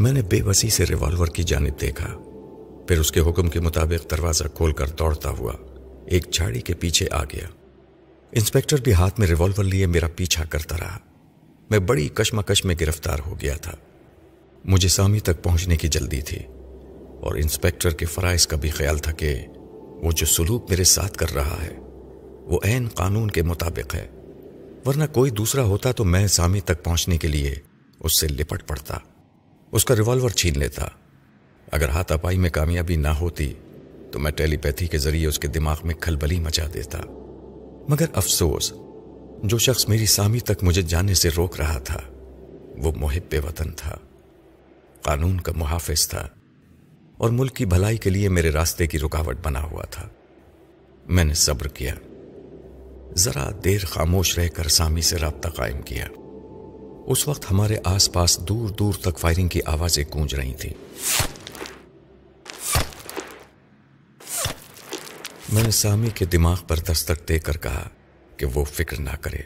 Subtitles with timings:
[0.00, 2.18] میں نے بے بسی سے ریوالور کی جانب دیکھا،
[2.88, 5.52] پھر اس کے حکم کے مطابق دروازہ کھول کر دوڑتا ہوا
[6.06, 7.46] ایک جھاڑی کے پیچھے آ گیا۔
[8.32, 10.98] انسپیکٹر بھی ہاتھ میں ریوالور لیے میرا پیچھا کرتا رہا۔
[11.70, 13.72] میں بڑی کشمکش میں گرفتار ہو گیا تھا۔
[14.64, 16.38] مجھے سامی تک پہنچنے کی جلدی تھی
[17.20, 19.46] اور انسپیکٹر کے فرائض کا بھی خیال تھا کہ
[19.78, 21.76] وہ جو سلوک میرے ساتھ کر رہا ہے،
[22.42, 24.08] وہ عین قانون کے مطابق ہے۔
[24.86, 27.54] ورنہ کوئی دوسرا ہوتا تو میں سامی تک پہنچنے کے لیے
[28.00, 28.98] اس سے لپٹ پڑتا۔
[29.72, 30.86] اس کا ریوالور چھین لیتا۔
[31.72, 33.54] اگر ہاتھ اپائی میں کامیابی نہ ہوتی،
[34.12, 36.98] تو میں ٹیلی پیتھی کے ذریعے اس کے دماغ میں کھلبلی مچا دیتا۔
[37.88, 38.72] مگر افسوس،
[39.42, 42.00] جو شخص میری سامی تک مجھے جانے سے روک رہا تھا،
[42.76, 43.98] وہ محب وطن تھا۔
[45.02, 46.28] قانون کا محافظ تھا۔
[47.16, 50.08] اور ملک کی بھلائی کے لیے میرے راستے کی رکاوٹ بنا ہوا تھا۔
[51.06, 51.94] میں نے صبر کیا۔
[53.16, 56.06] ذرا دیر خاموش رہ کر سامی سے رابطہ قائم کیا۔
[57.06, 60.72] اس وقت ہمارے آس پاس دور دور تک فائرنگ کی آوازیں گونج رہی تھیں۔
[65.52, 67.88] میں نے سامی کے دماغ پر دستک دے کر کہا
[68.36, 69.38] کہ وہ فکر نہ کرے۔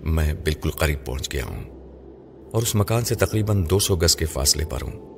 [0.00, 1.64] میں بالکل قریب پہنچ گیا ہوں
[2.50, 5.10] اور اس مکان سے تقریباً دو سو گز کے فاصلے پر ہوں۔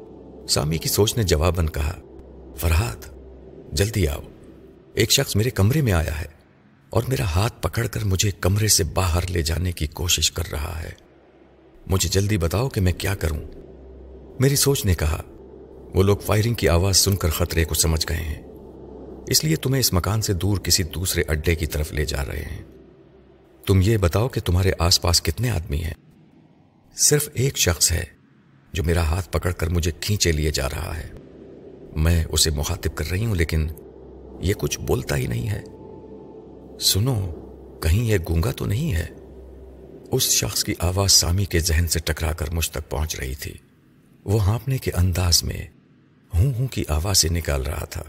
[0.48, 1.98] سامی کی سوچ نے جواباً کہا،
[2.56, 3.06] فرحات،
[3.72, 4.22] جلدی آؤ۔
[4.94, 6.26] ایک شخص میرے کمرے میں آیا ہے
[6.90, 10.82] اور میرا ہاتھ پکڑ کر مجھے کمرے سے باہر لے جانے کی کوشش کر رہا
[10.82, 11.11] ہے۔
[11.92, 13.38] مجھے جلدی بتاؤ کہ میں کیا کروں۔
[14.40, 15.22] میری سوچ نے کہا،
[15.94, 18.42] وہ لوگ فائرنگ کی آواز سن کر خطرے کو سمجھ گئے ہیں۔
[19.26, 22.42] اس لیے تمہیں اس مکان سے دور کسی دوسرے اڈے کی طرف لے جا رہے
[22.42, 22.62] ہیں۔
[23.66, 25.94] تم یہ بتاؤ کہ تمہارے آس پاس کتنے آدمی ہیں۔
[26.96, 28.04] صرف ایک شخص ہے
[28.72, 31.08] جو میرا ہاتھ پکڑ کر مجھے کھینچے لیے جا رہا ہے۔
[31.96, 33.66] میں اسے مخاطب کر رہی ہوں، لیکن
[34.40, 35.62] یہ کچھ بولتا ہی نہیں ہے۔
[36.80, 37.30] سنو،
[37.82, 39.06] کہیں یہ گونگا تو نہیں ہے؟
[40.12, 43.52] اس شخص کی آواز سامی کے ذہن سے ٹکرا کر مجھ تک پہنچ رہی تھی۔
[44.24, 45.66] وہ ہانپنے کے انداز میں
[46.34, 48.02] ہوں ہوں کی آواز سے نکال رہا تھا۔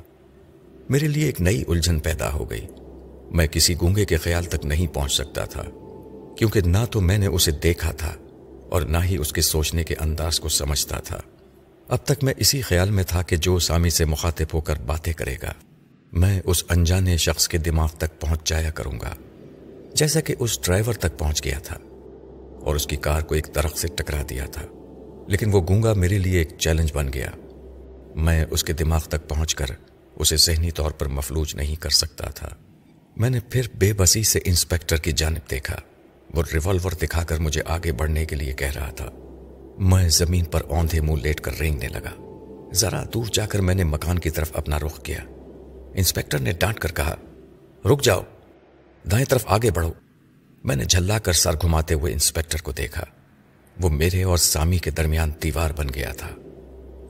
[0.89, 2.67] میرے لیے ایک نئی الجھن پیدا ہو گئی۔
[3.31, 5.63] میں کسی گونگے کے خیال تک نہیں پہنچ سکتا تھا،
[6.37, 8.15] کیونکہ نہ تو میں نے اسے دیکھا تھا
[8.69, 11.19] اور نہ ہی اس کے سوچنے کے انداز کو سمجھتا تھا۔
[11.87, 15.13] اب تک میں اسی خیال میں تھا کہ جو سامی سے مخاطب ہو کر باتیں
[15.13, 15.53] کرے گا،
[16.11, 19.15] میں اس انجانے شخص کے دماغ تک پہنچ جایا کروں گا،
[19.93, 21.77] جیسا کہ اس ڈرائیور تک پہنچ گیا تھا۔
[22.65, 24.61] اور اس کی کار کو ایک درخت سے ٹکرا دیا تھا۔
[25.27, 27.29] لیکن وہ گونگا میرے لیے ایک چیلنج بن گیا۔
[28.15, 29.65] میں اس کے دماغ تک پہنچ کر
[30.15, 32.49] اسے ذہنی طور پر مفلوج نہیں کر سکتا تھا۔
[33.17, 35.75] میں نے پھر بے بسی سے انسپیکٹر کی جانب دیکھا۔
[36.33, 39.09] وہ ریوالور دکھا کر مجھے آگے بڑھنے کے لیے کہہ رہا تھا۔
[39.77, 42.39] میں زمین پر اوندھے منہ لیٹ کر رینگنے لگا۔
[42.73, 45.19] ذرا دور جا کر میں نے مکان کی طرف اپنا رخ کیا۔
[45.95, 47.15] انسپیکٹر نے ڈانٹ کر کہا،
[47.85, 48.21] رک جاؤ،
[49.11, 49.91] دائیں طرف آگے بڑھو۔
[50.63, 53.03] میں نے جھلا کر سر گھماتے ہوئے انسپیکٹر کو دیکھا۔
[53.81, 56.29] وہ میرے اور سامی کے درمیان دیوار بن گیا تھا۔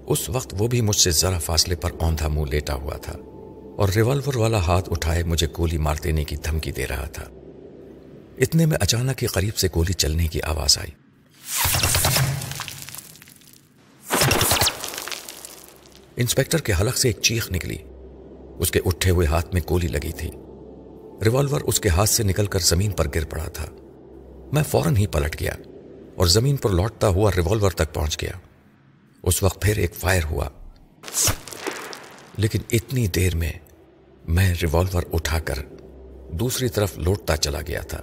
[0.07, 3.13] اس وقت وہ بھی مجھ سے ذرا فاصلے پر اوندھا منہ لیٹا ہوا تھا
[3.77, 7.23] اور ریوالور والا ہاتھ اٹھائے مجھے گولی مار دینے کی دھمکی دے رہا تھا۔
[8.37, 10.91] اتنے میں اچانک ہی قریب سے گولی چلنے کی آواز آئی۔
[16.17, 17.77] انسپیکٹر کے حلق سے ایک چیخ نکلی۔
[18.59, 20.31] اس کے اٹھے ہوئے ہاتھ میں گولی لگی تھی۔
[21.21, 23.65] ریوالور اس کے ہاتھ سے نکل کر زمین پر گر پڑا تھا۔
[24.51, 25.51] میں فوراً ہی پلٹ گیا
[26.15, 28.31] اور زمین پر لوٹتا ہوا ریوالور تک پہنچ گیا۔
[29.23, 30.49] اس وقت پھر ایک فائر ہوا۔
[32.37, 33.51] لیکن اتنی دیر میں
[34.27, 35.55] میں ریوالور اٹھا کر
[36.31, 38.01] دوسری طرف لوٹتا چلا گیا تھا۔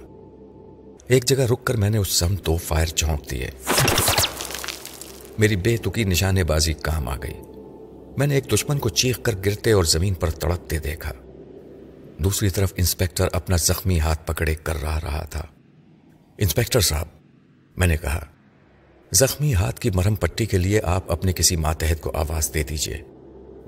[1.07, 3.49] ایک جگہ رک کر میں نے اس سم دو فائر چونک دیے۔
[5.37, 7.41] میری بے تکی نشانے بازی کام آ گئی۔
[8.17, 11.11] میں نے ایک دشمن کو چیخ کر گرتے اور زمین پر تڑپتے دیکھا۔
[12.23, 15.41] دوسری طرف انسپیکٹر اپنا زخمی ہاتھ پکڑے کر رہا رہا تھا۔
[16.37, 17.05] انسپیکٹر صاحب،
[17.77, 18.25] میں نے کہا،
[19.11, 23.01] زخمی ہاتھ کی مرم پٹی کے لیے آپ اپنے کسی ماتحت کو آواز دے دیجیے۔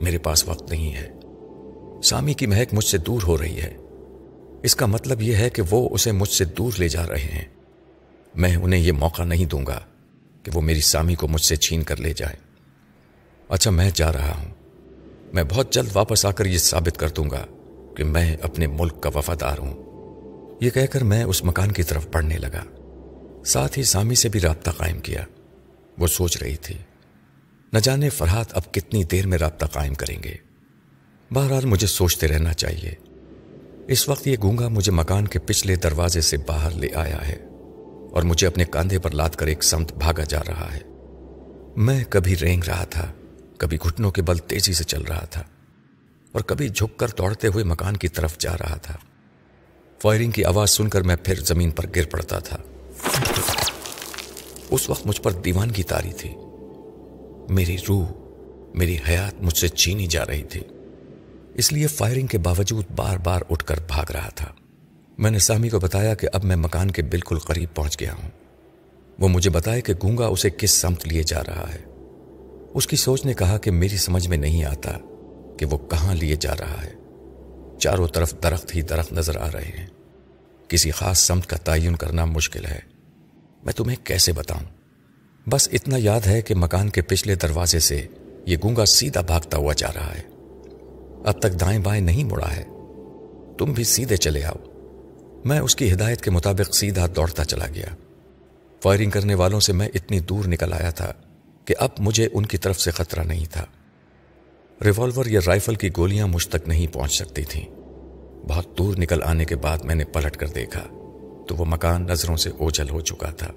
[0.01, 1.09] میرے پاس وقت نہیں ہے۔
[2.03, 3.77] سامی کی مہک مجھ سے دور ہو رہی ہے۔
[4.63, 7.45] اس کا مطلب یہ ہے کہ وہ اسے مجھ سے دور لے جا رہے ہیں۔
[8.35, 9.79] میں انہیں یہ موقع نہیں دوں گا
[10.43, 12.35] کہ وہ میری سامی کو مجھ سے چھین کر لے جائے۔
[13.49, 14.53] اچھا میں جا رہا ہوں۔
[15.33, 17.45] میں بہت جلد واپس آ کر یہ ثابت کر دوں گا۔
[17.97, 19.83] کہ میں اپنے ملک کا وفادار ہوں۔
[20.61, 22.63] یہ کہہ کر میں اس مکان کی طرف بڑھنے لگا۔
[23.45, 25.25] ساتھ ہی سامی سے بھی رابطہ قائم کیا۔
[25.97, 26.77] وہ سوچ رہی تھی،
[27.73, 30.33] نہ جانے فرحات اب کتنی دیر میں رابطہ قائم کریں گے۔
[31.31, 32.93] بہرحال مجھے سوچتے رہنا چاہیے۔
[33.87, 37.35] اس وقت یہ گونگا مجھے مکان کے پچھلے دروازے سے باہر لے آیا ہے
[38.11, 40.79] اور مجھے اپنے کاندھے پر لاد کر ایک سمت بھاگا جا رہا ہے۔
[41.75, 43.11] میں کبھی رینگ رہا تھا،
[43.57, 45.43] کبھی گھٹنوں کے بل تیزی سے چل رہا تھا۔
[46.33, 48.97] اور کبھی جھک کر دوڑتے ہوئے مکان کی طرف جا رہا تھا۔
[50.01, 52.57] فائرنگ کی آواز سن کر میں پھر زمین پر گر پڑتا تھا۔
[54.69, 56.31] اس وقت مجھ پر دیوان کی تاری تھی۔
[57.49, 58.05] میری روح،
[58.73, 60.61] میری حیات مجھ سے چینی جا رہی تھی۔
[61.53, 64.47] اس لیے فائرنگ کے باوجود بار بار اٹھ کر بھاگ رہا تھا۔
[65.17, 68.29] میں نے سامی کو بتایا کہ اب میں مکان کے بالکل قریب پہنچ گیا ہوں۔
[69.19, 71.79] وہ مجھے بتائے کہ گونگا اسے کس سمت لیے جا رہا ہے۔
[72.73, 74.97] اس کی سوچ نے کہا کہ میری سمجھ میں نہیں آتا۔
[75.57, 76.93] کہ وہ کہاں لیے جا رہا ہے۔
[77.79, 79.87] چاروں طرف درخت ہی درخت نظر آ رہے ہیں۔
[80.67, 82.79] کسی خاص سمت کا تعین کرنا مشکل ہے۔
[83.63, 84.63] میں تمہیں کیسے بتاؤں؟
[85.49, 88.07] بس اتنا یاد ہے کہ مکان کے پچھلے دروازے سے
[88.45, 90.21] یہ گونگا سیدھا بھاگتا ہوا جا رہا ہے۔
[91.25, 92.63] اب تک دائیں بائیں نہیں مڑا ہے۔
[93.57, 94.55] تم بھی سیدھے چلے آؤ۔
[95.45, 97.95] میں اس کی ہدایت کے مطابق سیدھا دوڑتا چلا گیا۔
[98.83, 101.13] فائرنگ کرنے والوں سے میں اتنی دور نکل آیا تھا
[101.65, 103.65] کہ اب مجھے ان کی طرف سے خطرہ نہیں تھا۔
[104.85, 107.65] ریوالور یا رائفل کی گولیاں مجھ تک نہیں پہنچ سکتی تھیں۔
[108.49, 110.81] بہت دور نکل آنے کے بعد میں نے پلٹ کر دیکھا
[111.47, 113.47] تو وہ مکان نظروں سے اوجل ہو چکا تھا۔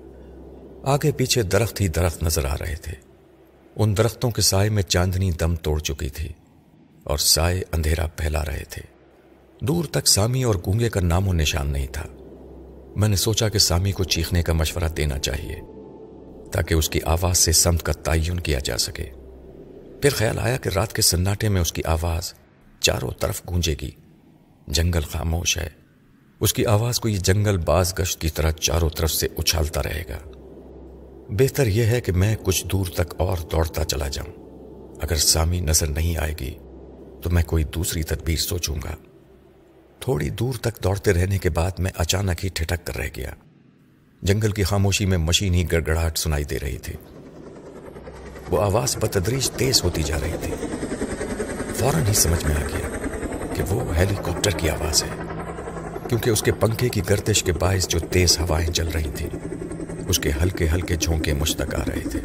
[0.83, 2.93] آگے پیچھے درخت ہی درخت نظر آ رہے تھے۔
[3.77, 6.29] ان درختوں کے سائے میں چاندنی دم توڑ چکی تھی
[7.05, 8.83] اور سائے اندھیرا پھیلا رہے تھے۔
[9.61, 12.07] دور تک سامی اور گونگے کا نام و نشان نہیں تھا۔
[12.97, 15.61] میں نے سوچا کہ سامی کو چیخنے کا مشورہ دینا چاہیے
[16.53, 19.05] تاکہ اس کی آواز سے سمت کا تعین کیا جا سکے۔
[20.07, 22.35] پھر خیال آیا کہ رات کے سناٹے میں اس کی آواز
[22.81, 23.91] چاروں طرف گونجے گی۔
[24.69, 25.69] جنگل خاموش ہے۔
[26.41, 30.03] اس کی آواز کو یہ جنگل باز گشت کی طرح چاروں طرف سے اچھالتا رہے
[30.09, 30.19] گا۔
[31.29, 34.33] بہتر یہ ہے کہ میں کچھ دور تک اور دوڑتا چلا جاؤں۔
[35.03, 36.55] اگر سامی نظر نہیں آئے گی
[37.23, 38.95] تو میں کوئی دوسری تدبیر سوچوں گا۔
[40.01, 43.31] تھوڑی دور تک دوڑتے رہنے کے بعد میں اچانک ہی ٹھٹک کر رہ گیا۔
[44.23, 47.16] جنگل کی خاموشی میں مشین ہی گڑگڑاہٹ سنائی دے رہی تھی۔
[48.51, 50.55] وہ آواز بتدریج تیز ہوتی جا رہی تھی۔
[51.77, 53.07] فوراً ہی سمجھ میں آ گیا
[53.55, 55.23] کہ وہ ہیلی کاپٹر کی آواز ہے،
[56.09, 59.31] کیونکہ اس کے پنکھے کی گردش کے باعث جو تیز ہوائیں چل رہی تھیں،
[60.09, 62.21] اس کے ہلکے ہلکے جھونکے مشتق آ رہے تھے۔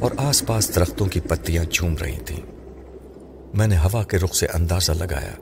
[0.00, 2.40] اور آس پاس درختوں کی پتیاں جھوم رہی تھیں۔
[3.54, 5.32] میں نے ہوا کے رخ سے اندازہ لگایا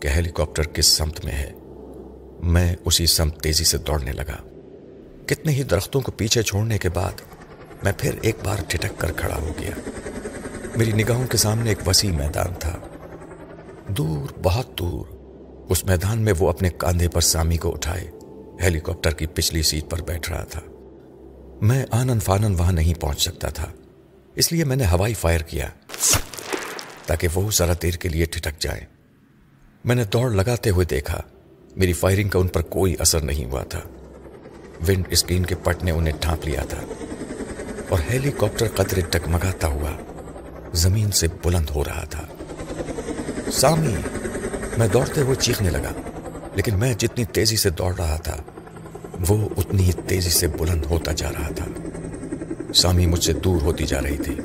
[0.00, 1.52] کہ ہیلی کاپٹر کس سمت میں ہے۔
[2.42, 4.36] میں اسی سمت تیزی سے دوڑنے لگا۔
[5.26, 7.12] کتنے ہی درختوں کو پیچھے چھوڑنے کے بعد
[7.84, 9.70] میں پھر ایک بار ٹھٹک کر کھڑا ہو گیا۔
[10.76, 12.78] میری نگاہوں کے سامنے ایک وسیع میدان تھا۔
[13.88, 15.06] دور، بہت دور۔
[15.68, 18.10] اس میدان میں وہ اپنے کاندھے پر سامی کو اٹھائے۔
[18.62, 20.60] ہیلی کاپٹر کی پچھلی سیٹ پر بیٹھ رہا تھا۔
[21.60, 23.72] میں آنن فانن وہاں نہیں پہنچ سکتا تھا۔
[24.34, 25.68] اس لیے میں نے ہوائی فائر کیا
[27.06, 28.80] تاکہ وہ ذرا دیر کے لیے ٹھٹک جائے۔
[29.84, 31.20] میں نے دوڑ لگاتے ہوئے دیکھا۔
[31.76, 33.80] میری فائرنگ کا ان پر کوئی اثر نہیں ہوا تھا۔
[34.88, 37.01] ونڈ اسکرین کے پٹ نے انہیں ڈھانپ لیا تھا۔
[37.92, 39.90] اور ہیلی کاپٹر قدرے ٹکمگاتا ہوا
[40.72, 42.24] زمین سے بلند ہو رہا تھا۔
[43.52, 43.94] سامی،
[44.78, 45.92] میں دوڑتے ہوئے چیخنے لگا،
[46.54, 48.36] لیکن میں جتنی تیزی سے دوڑ رہا تھا،
[49.28, 51.64] وہ اتنی ہی تیزی سے بلند ہوتا جا رہا تھا۔
[52.72, 54.36] سامی مجھ سے دور ہوتی جا رہی تھی۔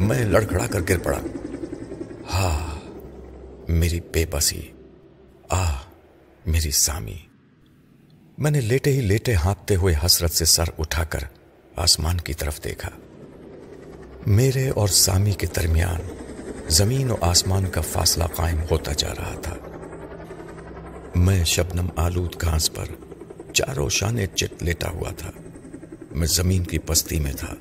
[0.00, 1.20] میں لڑکھڑا کر گر پڑا۔
[2.32, 2.80] ہاں
[3.68, 4.62] میری بے بسی۔
[5.50, 5.72] آ
[6.46, 7.18] میری سامی۔
[8.38, 11.20] میں نے لیٹے ہی لیٹے ہانپتے ہوئے حسرت سے سر اٹھا کر
[11.76, 12.90] آسمان کی طرف دیکھا۔
[14.26, 16.14] میرے اور سامی کے درمیان
[16.68, 19.56] زمین و آسمان کا فاصلہ قائم ہوتا جا رہا تھا۔
[21.14, 22.84] میں شبنم آلود گھاس پر
[23.52, 25.30] چاروں شانے چٹ لیٹا ہوا تھا۔
[26.10, 27.54] میں زمین کی پستی میں تھا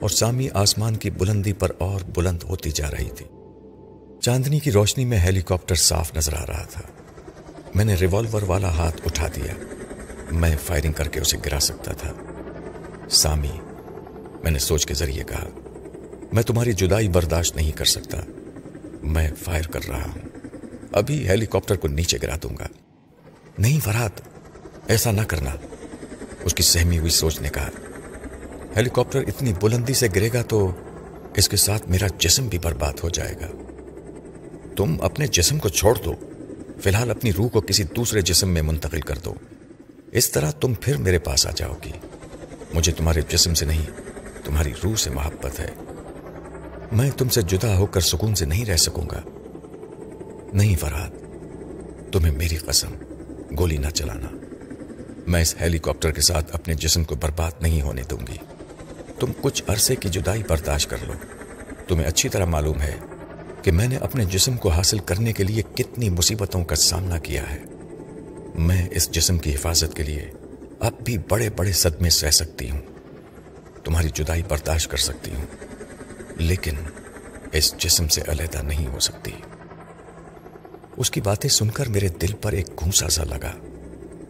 [0.00, 3.26] اور سامی آسمان کی بلندی پر اور بلند ہوتی جا رہی تھی۔
[4.20, 6.82] چاندنی کی روشنی میں ہیلی کاپٹر صاف نظر آ رہا تھا۔
[7.74, 9.54] میں نے ریوالور والا ہاتھ اٹھا دیا۔
[10.32, 12.12] میں فائرنگ کر کے اسے گرا سکتا تھا۔
[13.10, 13.60] سامی،
[14.42, 15.48] میں نے سوچ کے ذریعے کہا،
[16.32, 18.20] میں تمہاری جدائی برداشت نہیں کر سکتا۔
[19.02, 20.28] میں فائر کر رہا ہوں۔
[20.92, 22.66] ابھی ہیلی کاپٹر کو نیچے گرا دوں گا۔
[23.58, 24.10] نہیں فرات
[24.86, 25.50] ایسا نہ کرنا۔
[26.44, 27.70] اس کی سہمی ہوئی سوچ نے کہا
[28.76, 30.70] ہیلی کاپٹر اتنی بلندی سے گرے گا تو
[31.36, 33.46] اس کے ساتھ میرا جسم بھی برباد ہو جائے گا۔
[34.76, 36.14] تم اپنے جسم کو چھوڑ دو۔
[36.82, 39.34] فی الحال اپنی روح کو کسی دوسرے جسم میں منتقل کر دو۔
[40.12, 41.92] اس طرح تم پھر میرے پاس آ جاؤ گی۔
[42.76, 43.86] مجھے تمہارے جسم سے نہیں،
[44.44, 45.68] تمہاری روح سے محبت ہے۔
[46.92, 49.22] میں تم سے جدا ہو کر سکون سے نہیں رہ سکوں گا۔
[50.52, 51.10] نہیں فراد
[52.12, 52.94] تمہیں میری قسم،
[53.58, 54.26] گولی نہ چلانا۔
[55.26, 58.36] میں اس ہیلی کاپٹر کے ساتھ اپنے جسم کو برباد نہیں ہونے دوں گی۔
[59.20, 61.12] تم کچھ عرصے کی جدائی برداشت کر لو۔
[61.88, 62.94] تمہیں اچھی طرح معلوم ہے
[63.62, 67.50] کہ میں نے اپنے جسم کو حاصل کرنے کے لیے کتنی مصیبتوں کا سامنا کیا
[67.50, 67.58] ہے۔
[68.54, 70.30] میں اس جسم کی حفاظت کے لیے
[70.80, 72.80] اب بھی بڑے بڑے صدمے سہ سکتی ہوں۔
[73.84, 75.46] تمہاری جدائی برداشت کر سکتی ہوں۔
[76.36, 76.72] لیکن
[77.52, 79.30] اس جسم سے علیحدہ نہیں ہو سکتی۔
[80.96, 83.52] اس کی باتیں سن کر میرے دل پر ایک گھونسا سا لگا۔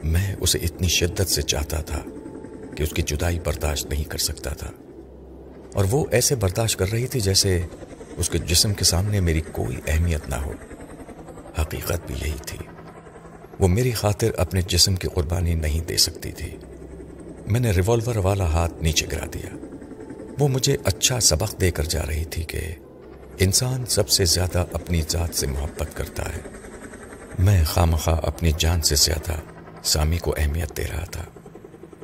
[0.05, 2.03] میں اسے اتنی شدت سے چاہتا تھا
[2.77, 4.71] کہ اس کی جدائی برداشت نہیں کر سکتا تھا۔
[5.75, 7.67] اور وہ ایسے برداشت کر رہی تھی جیسے
[8.17, 10.53] اس کے جسم کے سامنے میری کوئی اہمیت نہ ہو۔
[11.61, 12.59] حقیقت بھی یہی تھی۔
[13.59, 16.57] وہ میری خاطر اپنے جسم کی قربانی نہیں دے سکتی تھی۔
[17.47, 19.57] میں نے ریوالور والا ہاتھ نیچے گرا دیا۔
[20.39, 22.61] وہ مجھے اچھا سبق دے کر جا رہی تھی کہ
[23.39, 26.41] انسان سب سے زیادہ اپنی ذات سے محبت کرتا ہے۔
[27.39, 29.33] میں خامخواہ اپنی جان سے زیادہ
[29.83, 31.25] سامی کو اہمیت دے رہا تھا۔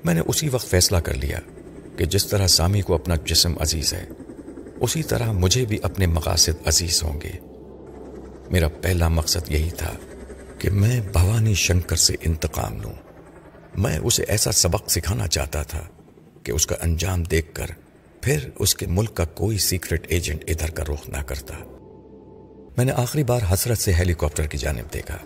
[0.05, 1.39] میں نے اسی وقت فیصلہ کر لیا
[1.97, 4.07] کہ جس طرح سامی کو اپنا جسم عزیز ہے،
[4.81, 7.33] اسی طرح مجھے بھی اپنے مقاصد عزیز ہوں گے۔
[8.51, 9.93] میرا پہلا مقصد یہی تھا۔
[10.63, 12.93] کہ میں بھوانی شنکر سے انتقام لوں۔
[13.77, 15.83] میں اسے ایسا سبق سکھانا چاہتا تھا
[16.43, 17.67] کہ اس کا انجام دیکھ کر
[18.21, 21.55] پھر اس کے ملک کا کوئی سیکرٹ ایجنٹ ادھر کا رخ نہ کرتا۔
[22.77, 25.19] میں نے آخری بار حسرت سے ہیلی کاپٹر کی جانب دیکھا۔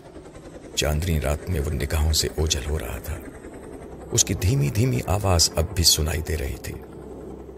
[0.74, 3.18] چاندنی رات میں وہ نگاہوں سے اوجل ہو رہا تھا۔
[4.10, 6.74] اس کی دھیمی دھیمی آواز اب بھی سنائی دے رہی تھی۔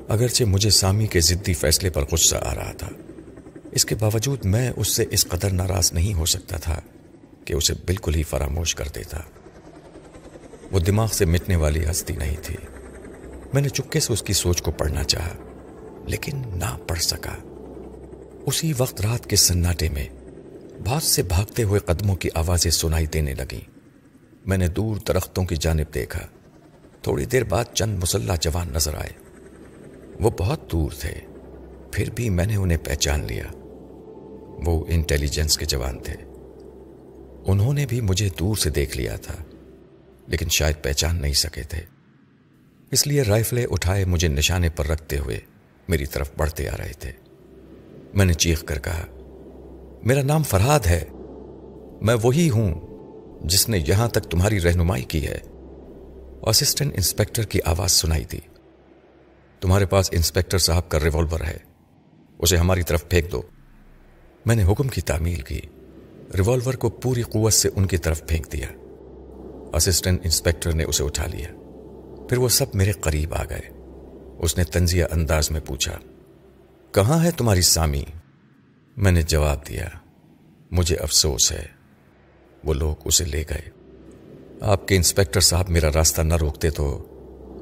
[0.08, 2.88] اگرچہ مجھے سامی کے ضدی فیصلے پر غصہ آ رہا تھا۔
[3.72, 6.80] اس کے باوجود میں اس سے اس قدر ناراض نہیں ہو سکتا تھا۔
[7.48, 9.20] کہ اسے بالکل ہی فراموش کر دیتا۔
[10.72, 12.56] وہ دماغ سے مٹنے والی ہستی نہیں تھی۔
[13.52, 15.30] میں نے چپکے سے اس کی سوچ کو پڑھنا چاہا،
[16.06, 17.36] لیکن نہ پڑھ سکا۔
[18.46, 20.08] اسی وقت رات کے سناٹے میں
[20.86, 23.70] بہت سے بھاگتے ہوئے قدموں کی آوازیں سنائی دینے لگیں۔
[24.46, 26.26] میں نے دور درختوں کی جانب دیکھا۔
[27.02, 29.12] تھوڑی دیر بعد چند مسلح جوان نظر آئے۔
[30.20, 31.14] وہ بہت دور تھے۔
[31.92, 33.44] پھر بھی میں نے انہیں پہچان لیا۔
[34.66, 36.27] وہ انٹیلیجنس کے جوان تھے۔
[37.48, 39.34] انہوں نے بھی مجھے دور سے دیکھ لیا تھا،
[40.26, 41.80] لیکن شاید پہچان نہیں سکے تھے۔
[42.90, 45.40] اس لیے رائفلیں اٹھائے مجھے نشانے پر رکھتے ہوئے
[45.88, 47.12] میری طرف بڑھتے آ رہے تھے۔
[48.14, 49.06] میں نے چیخ کر کہا،
[50.04, 51.04] میرا نام فرحاد ہے۔
[52.00, 52.80] میں وہی ہوں
[53.40, 55.38] جس نے یہاں تک تمہاری رہنمائی کی ہے۔
[56.42, 58.40] اسسٹنٹ انسپیکٹر کی آواز سنائی تھی۔
[59.60, 61.56] تمہارے پاس انسپیکٹر صاحب کا ریوالور ہے۔
[62.38, 63.42] اسے ہماری طرف پھینک دو۔
[64.46, 65.60] میں نے حکم کی تعمیل کی۔
[66.36, 68.66] ریوالور کو پوری قوت سے ان کی طرف پھینک دیا۔
[69.76, 71.48] اسسٹنٹ انسپیکٹر نے اسے اٹھا لیا۔
[72.28, 73.70] پھر وہ سب میرے قریب آ گئے۔
[74.38, 75.98] اس نے تنزیہ انداز میں پوچھا،
[76.92, 78.04] کہاں ہے تمہاری سامی؟
[78.96, 79.88] میں نے جواب دیا،
[80.70, 81.66] مجھے افسوس ہے۔
[82.64, 83.62] وہ لوگ اسے لے گئے۔
[84.60, 87.06] آپ کے انسپیکٹر صاحب میرا راستہ نہ روکتے تو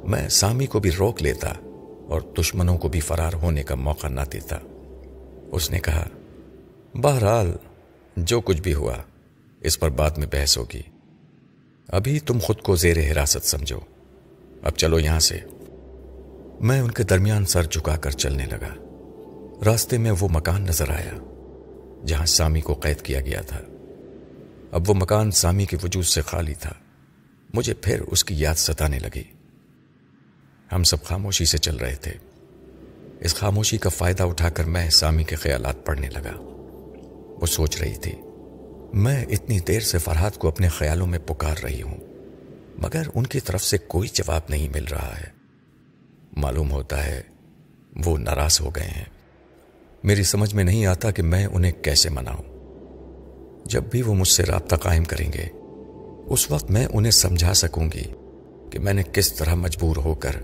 [0.05, 1.49] میں سامی کو بھی روک لیتا
[2.09, 4.57] اور دشمنوں کو بھی فرار ہونے کا موقع نہ دیتا۔
[5.53, 6.09] اس نے کہا،
[6.95, 7.53] بہرحال
[8.17, 8.97] جو کچھ بھی ہوا،
[9.61, 10.83] اس پر بعد میں بحث ہوگی۔
[11.89, 13.79] ابھی تم خود کو زیر حراست سمجھو۔
[14.63, 15.39] اب چلو یہاں سے۔
[16.61, 18.75] میں ان کے درمیان سر جھکا کر چلنے لگا۔
[19.65, 21.13] راستے میں وہ مکان نظر آیا،
[22.07, 23.61] جہاں سامی کو قید کیا گیا تھا۔
[24.73, 26.73] اب وہ مکان سامی کے وجود سے خالی تھا۔
[27.55, 29.25] مجھے پھر اس کی یاد ستانے لگی۔
[30.73, 32.13] ہم سب خاموشی سے چل رہے تھے۔
[33.21, 36.56] اس خاموشی کا فائدہ اٹھا کر میں سامی کے خیالات پڑھنے لگا۔
[37.41, 38.13] وہ سوچ رہی تھی،
[38.93, 41.97] میں اتنی دیر سے فرحات کو اپنے خیالوں میں پکار رہی ہوں،
[42.79, 45.37] مگر ان کی طرف سے کوئی جواب نہیں مل رہا ہے۔
[46.37, 47.23] معلوم ہوتا ہے
[48.05, 49.05] وہ ناراض ہو گئے ہیں۔
[50.05, 52.43] میری سمجھ میں نہیں آتا کہ میں انہیں کیسے مناؤں۔
[53.65, 55.47] جب بھی وہ مجھ سے رابطہ قائم کریں گے،
[56.27, 58.05] اس وقت میں انہیں سمجھا سکوں گی
[58.71, 60.37] کہ میں نے کس طرح مجبور ہو کر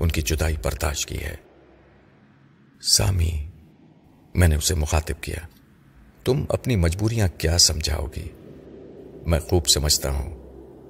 [0.00, 1.34] ان کی جدائی برداشت کی ہے۔
[2.82, 3.50] سامی،
[4.34, 5.51] میں نے اسے مخاطب کیا۔
[6.24, 8.28] تم اپنی مجبوریاں کیا سمجھاؤ گی
[9.26, 10.42] میں خوب سمجھتا ہوں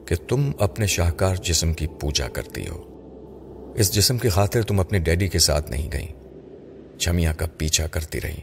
[0.06, 2.88] کہ تم اپنے شاہکار جسم کی پوجا کرتی ہو۔
[3.76, 6.06] اس جسم کی خاطر تم اپنے ڈیڈی کے ساتھ نہیں گئی
[6.98, 8.40] چھمیاں کا پیچھا کرتی رہی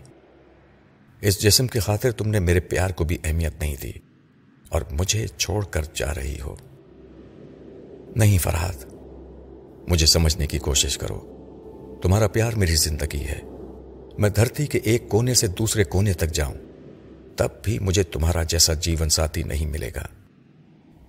[1.21, 3.91] اس جسم کی خاطر تم نے میرے پیار کو بھی اہمیت نہیں دی
[4.69, 6.55] اور مجھے چھوڑ کر جا رہی ہو۔
[8.15, 8.85] نہیں فرحاد
[9.87, 11.19] مجھے سمجھنے کی کوشش کرو۔
[12.01, 13.41] تمہارا پیار میری زندگی ہے۔
[14.17, 16.68] میں دھرتی کے ایک کونے سے دوسرے کونے تک جاؤں۔
[17.39, 20.07] تب بھی مجھے تمہارا جیسا جیون ساتھی نہیں ملے گا۔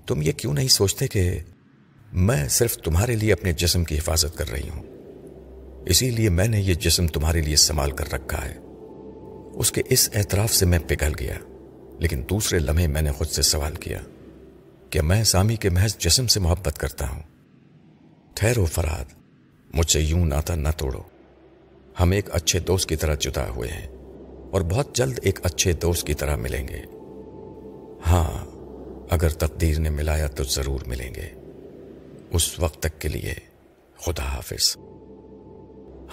[0.06, 1.38] تم یہ کیوں نہیں سوچتے کہ
[2.12, 4.82] میں صرف تمہارے لیے اپنے جسم کی حفاظت کر رہی ہوں؟
[5.86, 8.56] اسی لیے میں نے یہ جسم تمہارے لیے سنبھال کر رکھا ہے۔
[9.54, 11.34] اس کے اس اعتراف سے میں پگھل گیا،
[11.98, 13.98] لیکن دوسرے لمحے میں نے خود سے سوال کیا
[14.90, 17.22] کہ میں سامی کے محض جسم سے محبت کرتا ہوں۔
[18.34, 19.04] ٹھہرو فراد
[19.74, 21.02] مجھ سے یوں ناتا نہ توڑو۔
[22.00, 23.99] ہم ایک اچھے دوست کی طرح جدا ہوئے ہیں۔
[24.50, 26.82] اور بہت جلد ایک اچھے دوست کی طرح ملیں گے۔
[28.06, 28.46] ہاں
[29.10, 31.28] اگر تقدیر نے ملایا تو ضرور ملیں گے۔
[32.30, 33.34] اس وقت تک کے لیے
[33.96, 34.76] خدا حافظ۔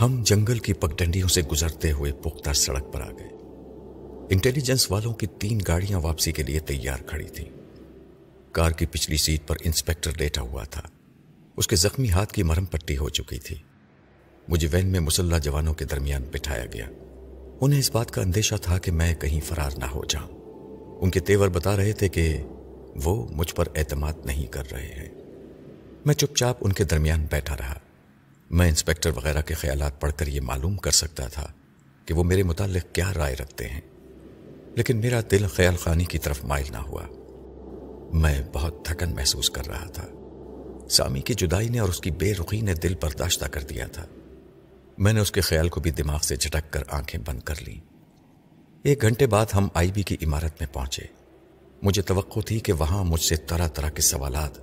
[0.02, 3.28] ہم جنگل کی پگڈنڈیوں سے گزرتے ہوئے پختہ سڑک پر آ گئے۔
[4.30, 7.50] انٹیلیجنس والوں کی تین گاڑیاں واپسی کے لیے تیار کھڑی تھیں۔
[8.52, 10.82] کار کی پچھلی سیٹ پر انسپیکٹر لیٹا ہوا تھا۔
[11.58, 13.56] اس کے زخمی ہاتھ کی مرم پٹی ہو چکی تھی۔
[14.48, 16.90] مجھے وین میں مسلح جوانوں کے درمیان بٹھایا گیا۔
[17.62, 20.28] انہیں اس بات کا اندیشہ تھا کہ میں کہیں فرار نہ ہو جاؤں۔
[21.02, 22.44] ان کے تیور بتا رہے تھے کہ
[23.04, 25.10] وہ مجھ پر اعتماد نہیں کر رہے ہیں۔
[26.06, 27.80] میں چپ چاپ ان کے درمیان بیٹھا رہا۔
[28.50, 31.52] میں انسپیکٹر وغیرہ کے خیالات پڑھ کر یہ معلوم کر سکتا تھا
[32.06, 33.82] کہ وہ میرے متعلق کیا رائے رکھتے ہیں۔
[34.76, 37.04] لیکن میرا دل خیال خانی کی طرف مائل نہ ہوا۔
[38.14, 40.08] میں بہت تھکن محسوس کر رہا تھا۔
[40.90, 44.06] سامی کی جدائی نے اور اس کی بے رخی نے دل برداشتہ کر دیا تھا۔
[44.98, 47.80] میں نے اس کے خیال کو بھی دماغ سے جھٹک کر آنکھیں بند کر لی
[48.84, 51.04] ایک گھنٹے بعد ہم آئی بی کی عمارت میں پہنچے۔
[51.82, 54.58] مجھے توقع تھی کہ وہاں مجھ سے طرح طرح کے سوالات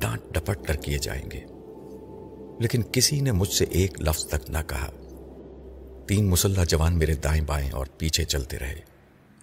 [0.00, 1.40] ڈانٹ ڈپٹ کر کیے جائیں گے۔
[2.62, 4.90] لیکن کسی نے مجھ سے ایک لفظ تک نہ کہا۔
[6.08, 8.80] تین مسلح جوان میرے دائیں بائیں اور پیچھے چلتے رہے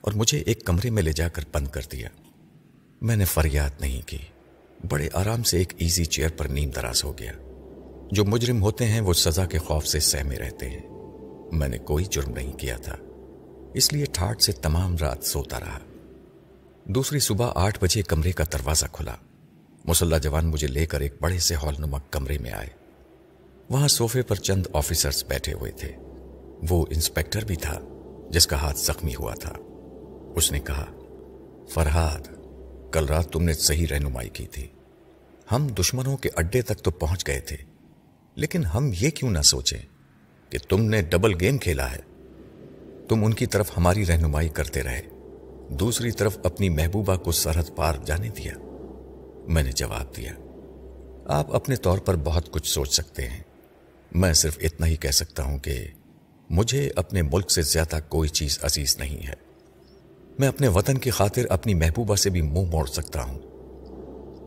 [0.01, 2.09] اور مجھے ایک کمرے میں لے جا کر بند کر دیا۔
[3.01, 4.17] میں نے فریاد نہیں کی۔
[4.89, 7.31] بڑے آرام سے ایک ایزی چیئر پر نیند دراز ہو گیا۔
[8.11, 10.81] جو مجرم ہوتے ہیں وہ سزا کے خوف سے سہمے رہتے ہیں۔
[11.51, 12.95] میں نے کوئی جرم نہیں کیا تھا۔
[13.73, 15.79] اس لیے ٹھاٹ سے تمام رات سوتا رہا۔
[16.85, 19.15] دوسری صبح آٹھ بجے کمرے کا دروازہ کھلا۔
[19.85, 22.67] مسلح جوان مجھے لے کر ایک بڑے سے ہال نمک کمرے میں آئے۔
[23.69, 25.95] وہاں صوفے پر چند آفیسرز بیٹھے ہوئے تھے۔
[26.69, 27.79] وہ انسپیکٹر بھی تھا،
[28.29, 29.53] جس کا ہاتھ زخمی ہوا تھا۔
[30.35, 30.85] اس نے کہا،
[31.69, 32.27] فرحاد،
[32.91, 34.67] کل رات تم نے صحیح رہنمائی کی تھی۔
[35.51, 37.68] ہم دشمنوں کے اڈے تک تو پہنچ گئے تھے۔
[38.39, 39.79] لیکن ہم یہ کیوں نہ سوچیں
[40.49, 41.99] کہ تم نے ڈبل گیم کھیلا ہے؟
[43.07, 45.01] تم ان کی طرف ہماری رہنمائی کرتے رہے،
[45.69, 48.53] دوسری طرف اپنی محبوبہ کو سرحد پار جانے دیا۔
[49.47, 50.33] میں نے جواب دیا،
[51.25, 53.43] آپ اپنے طور پر بہت کچھ سوچ سکتے ہیں۔
[54.11, 55.87] میں صرف اتنا ہی کہہ سکتا ہوں کہ
[56.49, 59.33] مجھے اپنے ملک سے زیادہ کوئی چیز عزیز نہیں ہے۔
[60.39, 63.39] میں اپنے وطن کی خاطر اپنی محبوبہ سے بھی منہ موڑ سکتا ہوں۔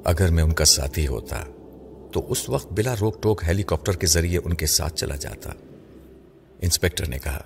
[0.04, 1.44] اگر میں ان کا ساتھی ہوتا
[2.12, 5.50] تو اس وقت بلا روک ٹوک ہیلی کاپٹر کے ذریعے ان کے ساتھ چلا جاتا۔
[6.62, 7.42] انسپیکٹر نے کہا،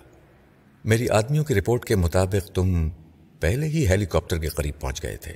[0.85, 2.89] میری آدمیوں کی رپورٹ کے مطابق تم
[3.41, 5.33] پہلے ہی ہیلی کاپٹر کے قریب پہنچ گئے تھے۔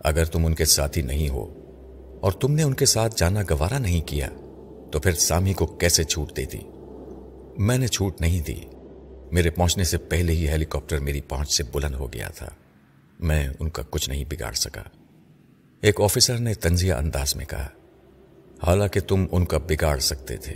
[0.00, 1.54] اگر تم ان کے ساتھی نہیں ہو
[2.20, 4.28] اور تم نے ان کے ساتھ جانا گوارا نہیں کیا،
[4.92, 6.58] تو پھر سامی کو کیسے چھوٹ دے دی؟
[7.58, 8.60] میں نے چھوٹ نہیں دی۔
[9.32, 12.48] میرے پہنچنے سے پہلے ہی ہیلی کاپٹر میری پہنچ سے بلند ہو گیا تھا۔
[13.20, 14.82] میں ان کا کچھ نہیں بگاڑ سکا۔
[15.80, 17.68] ایک آفیسر نے تنزیہ انداز میں کہا
[18.66, 20.54] حالانکہ تم ان کا بگاڑ سکتے تھے۔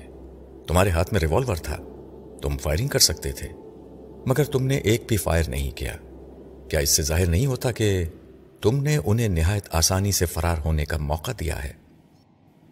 [0.66, 1.76] تمہارے ہاتھ میں ریوالور تھا۔
[2.42, 3.48] تم فائرنگ کر سکتے تھے۔
[4.26, 5.96] مگر تم نے ایک بھی فائر نہیں کیا۔
[6.68, 8.04] کیا اس سے ظاہر نہیں ہوتا کہ
[8.62, 11.72] تم نے انہیں نہایت آسانی سے فرار ہونے کا موقع دیا ہے؟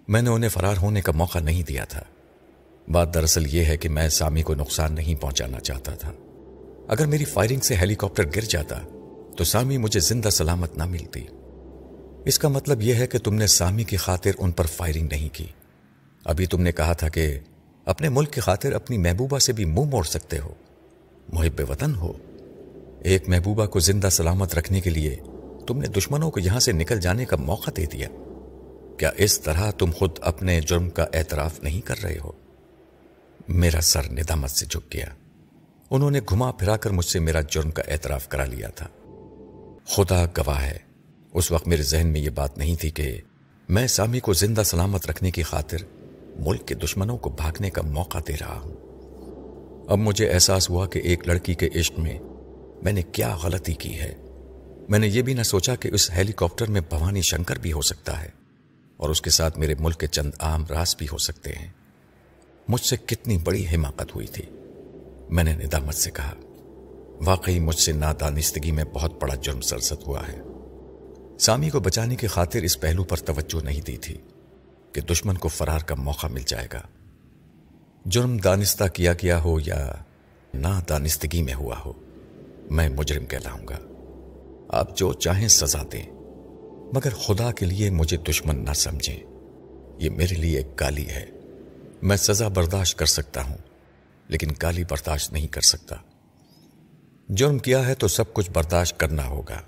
[0.08, 2.02] میں نے انہیں فرار ہونے کا موقع نہیں دیا تھا۔
[2.88, 6.12] بات دراصل یہ ہے کہ میں سامی کو نقصان نہیں پہنچانا چاہتا تھا۔
[6.88, 8.80] اگر میری فائرنگ سے ہیلی کاپٹر گر جاتا
[9.36, 11.26] تو سامی مجھے زندہ سلامت نہ ملتی۔
[12.24, 15.28] اس کا مطلب یہ ہے کہ تم نے سامی کی خاطر ان پر فائرنگ نہیں
[15.32, 15.46] کی۔
[16.24, 17.38] ابھی تم نے کہا تھا کہ
[17.84, 20.54] اپنے ملک کی خاطر اپنی محبوبہ سے بھی منہ موڑ سکتے ہو۔
[21.32, 22.12] محب وطن ہو۔
[23.00, 25.16] ایک محبوبہ کو زندہ سلامت رکھنے کے لیے
[25.66, 28.08] تم نے دشمنوں کو یہاں سے نکل جانے کا موقع دے دیا۔
[28.98, 32.32] کیا اس طرح تم خود اپنے جرم کا اعتراف نہیں کر رہے ہو؟
[33.48, 35.06] میرا سر ندامت سے جھک گیا۔
[35.90, 38.88] انہوں نے گھما پھرا کر مجھ سے میرا جرم کا اعتراف کرا لیا تھا۔
[39.86, 40.91] خدا گواہ ہے۔
[41.34, 43.20] اس وقت میرے ذہن میں یہ بات نہیں تھی کہ
[43.68, 45.76] میں سامی کو زندہ سلامت رکھنے کی خاطر
[46.38, 48.74] ملک کے دشمنوں کو بھاگنے کا موقع دے رہا ہوں۔
[49.88, 52.18] اب مجھے احساس ہوا کہ ایک لڑکی کے عشق میں
[52.82, 54.14] میں نے کیا غلطی کی ہے۔
[54.88, 57.82] میں نے یہ بھی نہ سوچا کہ اس ہیلی کاپٹر میں بھوانی شنکر بھی ہو
[57.82, 58.28] سکتا ہے
[58.96, 61.68] اور اس کے ساتھ میرے ملک کے چند عام راز بھی ہو سکتے ہیں۔
[62.68, 64.42] مجھ سے کتنی بڑی حماقت ہوئی تھی۔
[65.30, 66.34] میں نے ندامت سے کہا،
[67.24, 70.40] واقعی مجھ سے نادانستگی میں بہت بڑا جرم سرزد ہوا ہے۔
[71.38, 74.18] سامی کو بچانے کی خاطر اس پہلو پر توجہ نہیں دی تھی
[74.92, 76.80] کہ دشمن کو فرار کا موقع مل جائے گا۔
[78.04, 79.92] جرم دانستہ کیا گیا ہو یا
[80.54, 81.92] نہ دانستگی میں ہوا ہو،
[82.70, 83.78] میں مجرم کہلاؤں گا۔
[84.68, 86.06] آپ جو چاہیں سزا دیں،
[86.92, 89.20] مگر خدا کے لیے مجھے دشمن نہ سمجھیں۔
[89.98, 91.26] یہ میرے لیے ایک گالی ہے۔
[92.02, 93.58] میں سزا برداشت کر سکتا ہوں،
[94.28, 95.96] لیکن گالی برداشت نہیں کر سکتا۔
[97.28, 99.60] جرم کیا ہے تو سب کچھ برداشت کرنا ہوگا۔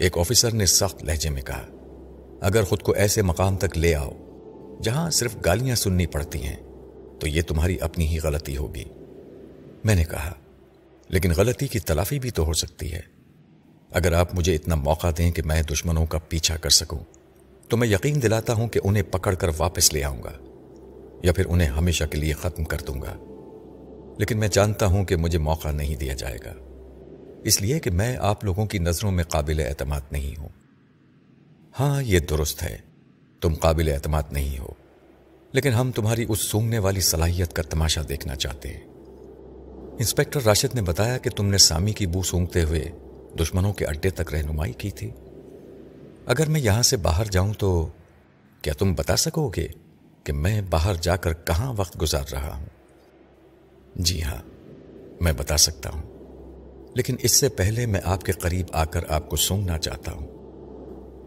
[0.00, 1.66] ایک آفیسر نے سخت لہجے میں کہا،
[2.40, 4.10] اگر خود کو ایسے مقام تک لے آؤ
[4.82, 6.56] جہاں صرف گالیاں سننی پڑتی ہیں،
[7.20, 8.84] تو یہ تمہاری اپنی ہی غلطی ہوگی۔
[9.84, 10.32] میں نے کہا،
[11.08, 13.00] لیکن غلطی کی تلافی بھی تو ہو سکتی ہے۔
[13.90, 16.98] اگر آپ مجھے اتنا موقع دیں کہ میں دشمنوں کا پیچھا کر سکوں،
[17.68, 20.32] تو میں یقین دلاتا ہوں کہ انہیں پکڑ کر واپس لے آؤں گا،
[21.22, 23.16] یا پھر انہیں ہمیشہ کے لیے ختم کر دوں گا۔
[24.18, 26.69] لیکن میں جانتا ہوں کہ مجھے موقع نہیں دیا جائے گا۔
[27.44, 30.48] اس لیے کہ میں آپ لوگوں کی نظروں میں قابل اعتماد نہیں ہوں۔
[31.80, 32.78] ہاں یہ درست ہے،
[33.40, 34.68] تم قابل اعتماد نہیں ہو،
[35.52, 38.84] لیکن ہم تمہاری اس سونگنے والی صلاحیت کا تماشا دیکھنا چاہتے ہیں۔
[39.98, 42.90] انسپیکٹر راشد نے بتایا کہ تم نے سامی کی بو سونگتے ہوئے
[43.40, 45.10] دشمنوں کے اڈے تک رہنمائی کی تھی۔
[46.26, 47.88] اگر میں یہاں سے باہر جاؤں تو
[48.62, 49.68] کیا تم بتا سکو گے
[50.24, 52.66] کہ میں باہر جا کر کہاں وقت گزار رہا ہوں؟
[53.94, 54.42] جی ہاں
[55.20, 56.09] میں بتا سکتا ہوں۔
[56.94, 60.26] لیکن اس سے پہلے میں آپ کے قریب آ کر آپ کو سونگنا چاہتا ہوں۔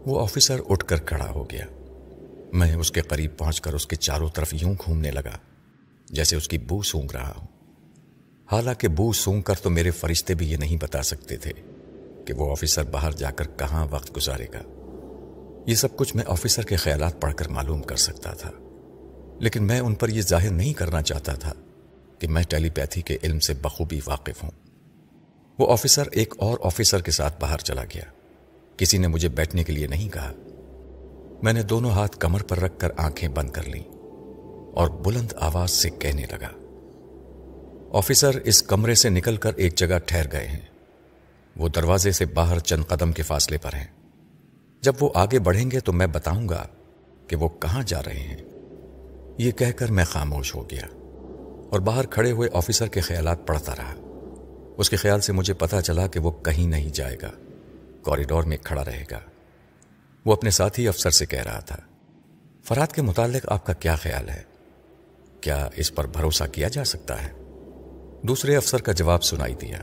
[0.06, 1.66] وہ آفیسر اٹھ کر کھڑا ہو گیا۔
[2.52, 5.38] میں اس کے قریب پہنچ کر اس کے چاروں طرف یوں گھومنے لگا،
[6.10, 7.46] جیسے اس کی بو سونگ رہا ہوں
[8.52, 11.52] حالانکہ بو سونگ کر تو میرے فرشتے بھی یہ نہیں بتا سکتے تھے
[12.26, 14.62] کہ وہ آفیسر باہر جا کر کہاں وقت گزارے گا۔
[15.66, 18.50] یہ سب کچھ میں آفیسر کے خیالات پڑھ کر معلوم کر سکتا تھا۔
[19.40, 21.52] لیکن میں ان پر یہ ظاہر نہیں کرنا چاہتا تھا
[22.18, 24.50] کہ میں ٹیلی پیتھی کے علم سے بخوبی واقف ہوں۔
[25.58, 28.02] وہ آفیسر ایک اور آفیسر کے ساتھ باہر چلا گیا۔
[28.76, 30.32] کسی نے مجھے بیٹھنے کے لیے نہیں کہا۔
[31.42, 33.82] میں نے دونوں ہاتھ کمر پر رکھ کر آنکھیں بند کر لیں
[34.74, 36.48] اور بلند آواز سے کہنے لگا۔
[37.98, 40.60] آفیسر اس کمرے سے نکل کر ایک جگہ ٹھہر گئے ہیں۔
[41.56, 43.86] وہ دروازے سے باہر چند قدم کے فاصلے پر ہیں۔
[44.80, 46.66] جب وہ آگے بڑھیں گے تو میں بتاؤں گا
[47.26, 48.36] کہ وہ کہاں جا رہے ہیں۔
[49.38, 50.86] یہ کہہ کر میں خاموش ہو گیا
[51.70, 54.03] اور باہر کھڑے ہوئے آفیسر کے خیالات پڑھتا رہا۔
[54.76, 57.30] اس کے خیال سے مجھے پتا چلا کہ وہ کہیں نہیں جائے گا۔
[58.02, 59.20] کوریڈور میں کھڑا رہے گا۔
[60.24, 61.76] وہ اپنے ساتھی افسر سے کہہ رہا تھا
[62.64, 64.42] فراد کے متعلق آپ کا کیا خیال ہے؟
[65.40, 67.32] کیا اس پر بھروسہ کیا جا سکتا ہے؟
[68.22, 69.78] دوسرے افسر کا جواب سنائی دیا۔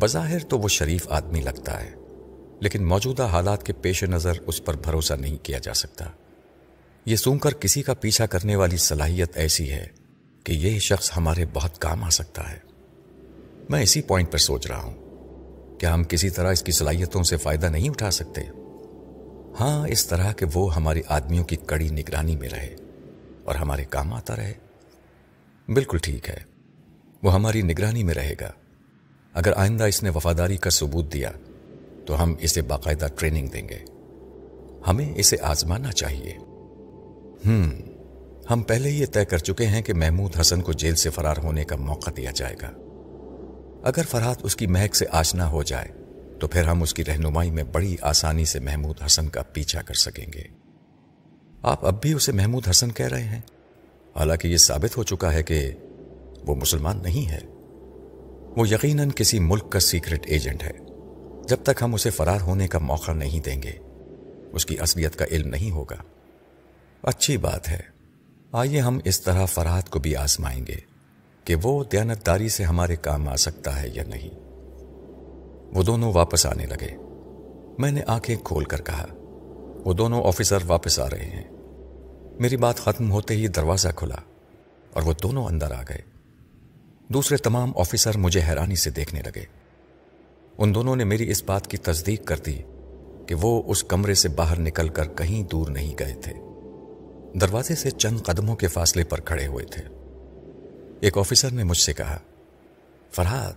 [0.00, 1.94] بظاہر تو وہ شریف آدمی لگتا ہے،
[2.60, 6.04] لیکن موجودہ حالات کے پیش نظر اس پر بھروسہ نہیں کیا جا سکتا۔
[7.04, 9.86] یہ سن کر کسی کا پیچھا کرنے والی صلاحیت ایسی ہے
[10.44, 12.73] کہ یہ شخص ہمارے بہت کام آ سکتا ہے۔
[13.68, 14.94] میں اسی پوائنٹ پر سوچ رہا ہوں
[15.78, 18.40] کیا ہم کسی طرح اس کی صلاحیتوں سے فائدہ نہیں اٹھا سکتے۔
[19.60, 22.76] ہاں اس طرح کہ وہ ہماری آدمیوں کی کڑی نگرانی میں رہے
[23.44, 24.52] اور ہمارے کام آتا رہے۔
[25.68, 26.36] بالکل ٹھیک ہے،
[27.22, 28.52] وہ ہماری نگرانی میں رہے گا۔
[29.32, 31.30] اگر آئندہ اس نے وفاداری کا ثبوت دیا،
[32.06, 33.78] تو ہم اسے باقاعدہ ٹریننگ دیں گے۔
[34.86, 36.36] ہمیں اسے آزمانا چاہیے۔
[37.46, 37.70] ہم
[38.50, 41.64] ہم پہلے یہ طے کر چکے ہیں کہ محمود حسن کو جیل سے فرار ہونے
[41.64, 42.70] کا موقع دیا جائے گا۔
[43.84, 45.88] اگر فرحت اس کی مہک سے آشنا ہو جائے،
[46.40, 49.94] تو پھر ہم اس کی رہنمائی میں بڑی آسانی سے محمود حسن کا پیچھا کر
[49.94, 50.42] سکیں گے۔
[51.62, 53.40] آپ اب بھی اسے محمود حسن کہہ رہے ہیں؟
[54.16, 55.72] حالانکہ یہ ثابت ہو چکا ہے کہ
[56.46, 57.40] وہ مسلمان نہیں ہے۔
[58.56, 60.72] وہ یقیناً کسی ملک کا سیکرٹ ایجنٹ ہے۔
[61.48, 63.72] جب تک ہم اسے فرار ہونے کا موقع نہیں دیں گے،
[64.52, 66.02] اس کی اصلیت کا علم نہیں ہوگا۔
[67.02, 67.80] اچھی بات ہے۔
[68.52, 70.93] آئیے ہم اس طرح فرحت کو بھی آزمائیں گے۔
[71.44, 74.30] کہ وہ دیانتداری سے ہمارے کام آ سکتا ہے یا نہیں۔
[75.74, 76.96] وہ دونوں واپس آنے لگے۔
[77.78, 79.06] میں نے آنکھیں کھول کر کہا،
[79.84, 81.44] وہ دونوں آفیسر واپس آ رہے ہیں۔
[82.40, 84.16] میری بات ختم ہوتے ہی دروازہ کھلا
[84.92, 86.00] اور وہ دونوں اندر آ گئے۔
[87.08, 89.44] دوسرے تمام آفیسر مجھے حیرانی سے دیکھنے لگے۔
[90.58, 92.58] ان دونوں نے میری اس بات کی تصدیق کر دی
[93.26, 96.32] کہ وہ اس کمرے سے باہر نکل کر کہیں دور نہیں گئے تھے۔
[97.38, 100.03] دروازے سے چند قدموں کے فاصلے پر کھڑے ہوئے تھے۔
[101.04, 102.18] ایک آفیسر نے مجھ سے کہا
[103.12, 103.52] فرحاد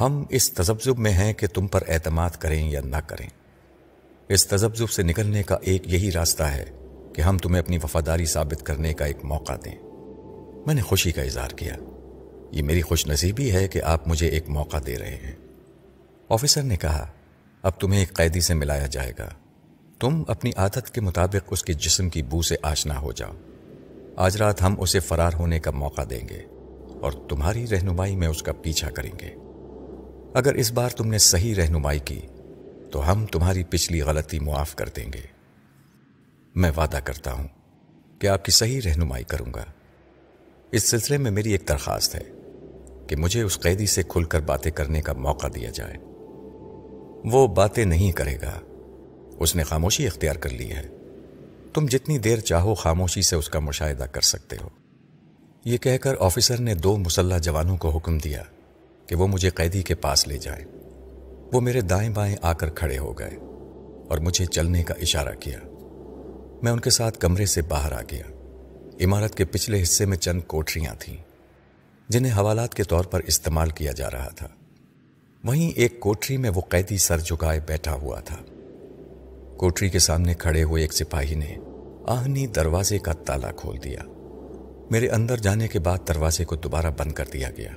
[0.00, 3.28] ہم اس تذبذب میں ہیں کہ تم پر اعتماد کریں یا نہ کریں۔
[4.28, 6.64] اس تذبذب سے نکلنے کا ایک یہی راستہ ہے
[7.14, 9.74] کہ ہم تمہیں اپنی وفاداری ثابت کرنے کا ایک موقع دیں۔
[10.66, 11.76] میں نے خوشی کا اظہار کیا۔
[12.50, 15.34] یہ میری خوش نصیبی ہے کہ آپ مجھے ایک موقع دے رہے ہیں۔
[16.28, 17.10] آفیسر نے کہا،
[17.62, 19.28] اب تمہیں ایک قیدی سے ملایا جائے گا۔
[20.00, 23.32] تم اپنی عادت کے مطابق اس کے جسم کی بو سے آشنا ہو جاؤ۔
[24.16, 26.42] آج رات ہم اسے فرار ہونے کا موقع دیں گے۔
[27.00, 29.34] اور تمہاری رہنمائی میں اس کا پیچھا کریں گے۔
[30.34, 32.20] اگر اس بار تم نے صحیح رہنمائی کی،
[32.92, 35.26] تو ہم تمہاری پچھلی غلطی معاف کر دیں گے۔
[36.54, 37.48] میں وعدہ کرتا ہوں
[38.18, 39.64] کہ آپ کی صحیح رہنمائی کروں گا۔
[40.72, 42.22] اس سلسلے میں میری ایک درخواست ہے
[43.06, 45.94] کہ مجھے اس قیدی سے کھل کر باتیں کرنے کا موقع دیا جائے۔
[47.24, 48.60] وہ باتیں نہیں کرے گا۔
[49.38, 50.88] اس نے خاموشی اختیار کر لی ہے۔
[51.74, 54.68] تم جتنی دیر چاہو خاموشی سے اس کا مشاہدہ کر سکتے ہو۔
[55.64, 58.42] یہ کہہ کر آفیسر نے دو مسلح جوانوں کو حکم دیا
[59.06, 60.64] کہ وہ مجھے قیدی کے پاس لے جائیں۔
[61.52, 63.36] وہ میرے دائیں بائیں آ کر کھڑے ہو گئے
[64.08, 65.58] اور مجھے چلنے کا اشارہ کیا۔
[66.62, 68.24] میں ان کے ساتھ کمرے سے باہر آ گیا۔
[69.04, 71.16] عمارت کے پچھلے حصے میں چند کوٹریاں تھیں،
[72.08, 74.48] جنہیں حوالات کے طور پر استعمال کیا جا رہا تھا۔
[75.44, 78.36] وہیں ایک کوٹری میں وہ قیدی سر جھکائے بیٹھا ہوا تھا۔
[79.56, 81.56] کوٹری کے سامنے کھڑے ہوئے ایک سپاہی نے
[82.06, 84.00] آہنی دروازے کا تالا کھول دیا۔
[84.90, 87.70] میرے اندر جانے کے بعد دروازے کو دوبارہ بند کر دیا گیا۔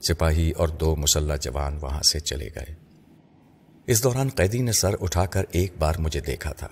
[0.00, 2.74] سپاہی اور دو مسلح جوان وہاں سے چلے گئے۔
[3.86, 6.68] اس دوران قیدی نے سر اٹھا کر ایک بار مجھے دیکھا تھا۔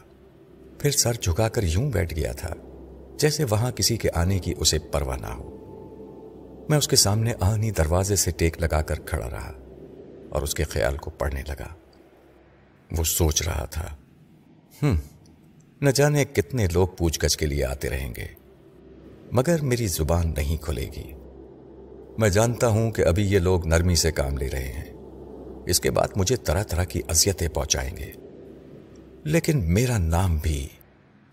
[0.78, 2.54] پھر سر جھکا کر یوں بیٹھ گیا تھا
[3.18, 5.56] جیسے وہاں کسی کے آنے کی اسے پرواہ نہ ہو۔
[6.68, 9.52] میں اس کے سامنے آنی دروازے سے ٹیک لگا کر کھڑا رہا
[10.30, 11.74] اور اس کے خیال کو پڑھنے لگا۔
[12.98, 13.96] وہ سوچ رہا تھا،
[14.82, 14.96] ہم،
[15.80, 18.39] نہ جانے کتنے لوگ پوچھ گچھ کے لیے آتے رہیں گے۔
[19.32, 21.12] مگر میری زبان نہیں کھلے گی۔
[22.18, 24.92] میں جانتا ہوں کہ ابھی یہ لوگ نرمی سے کام لے رہے ہیں۔
[25.66, 28.12] اس کے بعد مجھے طرح طرح کی اذیتیں پہنچائیں گے۔
[29.24, 30.68] لیکن میرا نام بھی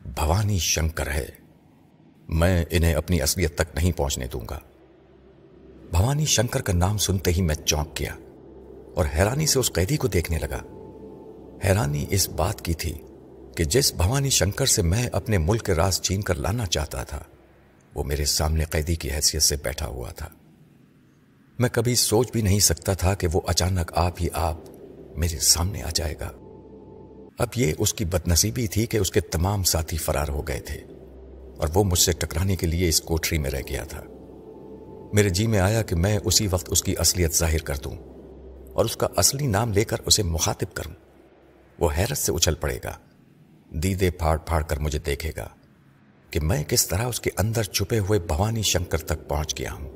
[0.05, 1.25] بھوانی شنکر ہے۔
[2.29, 4.59] میں انہیں اپنی اصلیت تک نہیں پہنچنے دوں گا۔
[5.91, 8.15] بھوانی شنکر کا نام سنتے ہی میں چونک گیا
[8.95, 10.59] اور حیرانی سے اس قیدی کو دیکھنے لگا۔
[11.65, 12.93] حیرانی اس بات کی تھی
[13.55, 17.23] کہ جس بھوانی شنکر سے میں اپنے ملک کے راز چین کر لانا چاہتا تھا
[17.97, 20.27] وہ میرے سامنے قیدی کی حیثیت سے بیٹھا ہوا تھا۔
[21.59, 24.57] میں کبھی سوچ بھی نہیں سکتا تھا کہ وہ اچانک آپ ہی آپ
[25.17, 26.31] میرے سامنے آ جائے گا۔
[27.39, 30.83] اب یہ اس کی بدنصیبی تھی کہ اس کے تمام ساتھی فرار ہو گئے تھے
[31.57, 34.03] اور وہ مجھ سے ٹکرانے کے لیے اس کوٹری میں رہ گیا تھا۔
[35.13, 37.95] میرے جی میں آیا کہ میں اسی وقت اس کی اصلیت ظاہر کر دوں
[38.73, 40.93] اور اس کا اصلی نام لے کر اسے مخاطب کروں۔
[41.79, 42.93] وہ حیرت سے اچھل پڑے گا۔
[43.69, 45.47] دیدے پھاڑ پھاڑ کر مجھے دیکھے گا۔
[46.31, 49.91] کہ میں کس طرح اس کے اندر چھپے ہوئے بھوانی شنکر تک پہنچ گیا ہوں۔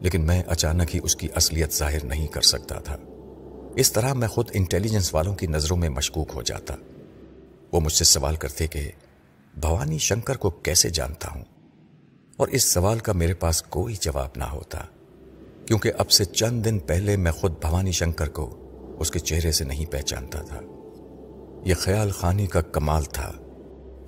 [0.00, 2.96] لیکن میں اچانک ہی اس کی اصلیت ظاہر نہیں کر سکتا تھا۔
[3.76, 6.74] اس طرح میں خود انٹیلیجنس والوں کی نظروں میں مشکوک ہو جاتا۔
[7.72, 8.90] وہ مجھ سے سوال کرتے کہ
[9.60, 11.44] بھوانی شنکر کو کیسے جانتا ہوں؟
[12.36, 14.80] اور اس سوال کا میرے پاس کوئی جواب نہ ہوتا،
[15.66, 18.58] کیونکہ اب سے چند دن پہلے میں خود بھوانی شنکر کو
[18.98, 20.60] اس کے چہرے سے نہیں پہچانتا تھا۔
[21.64, 23.32] یہ خیال خانی کا کمال تھا۔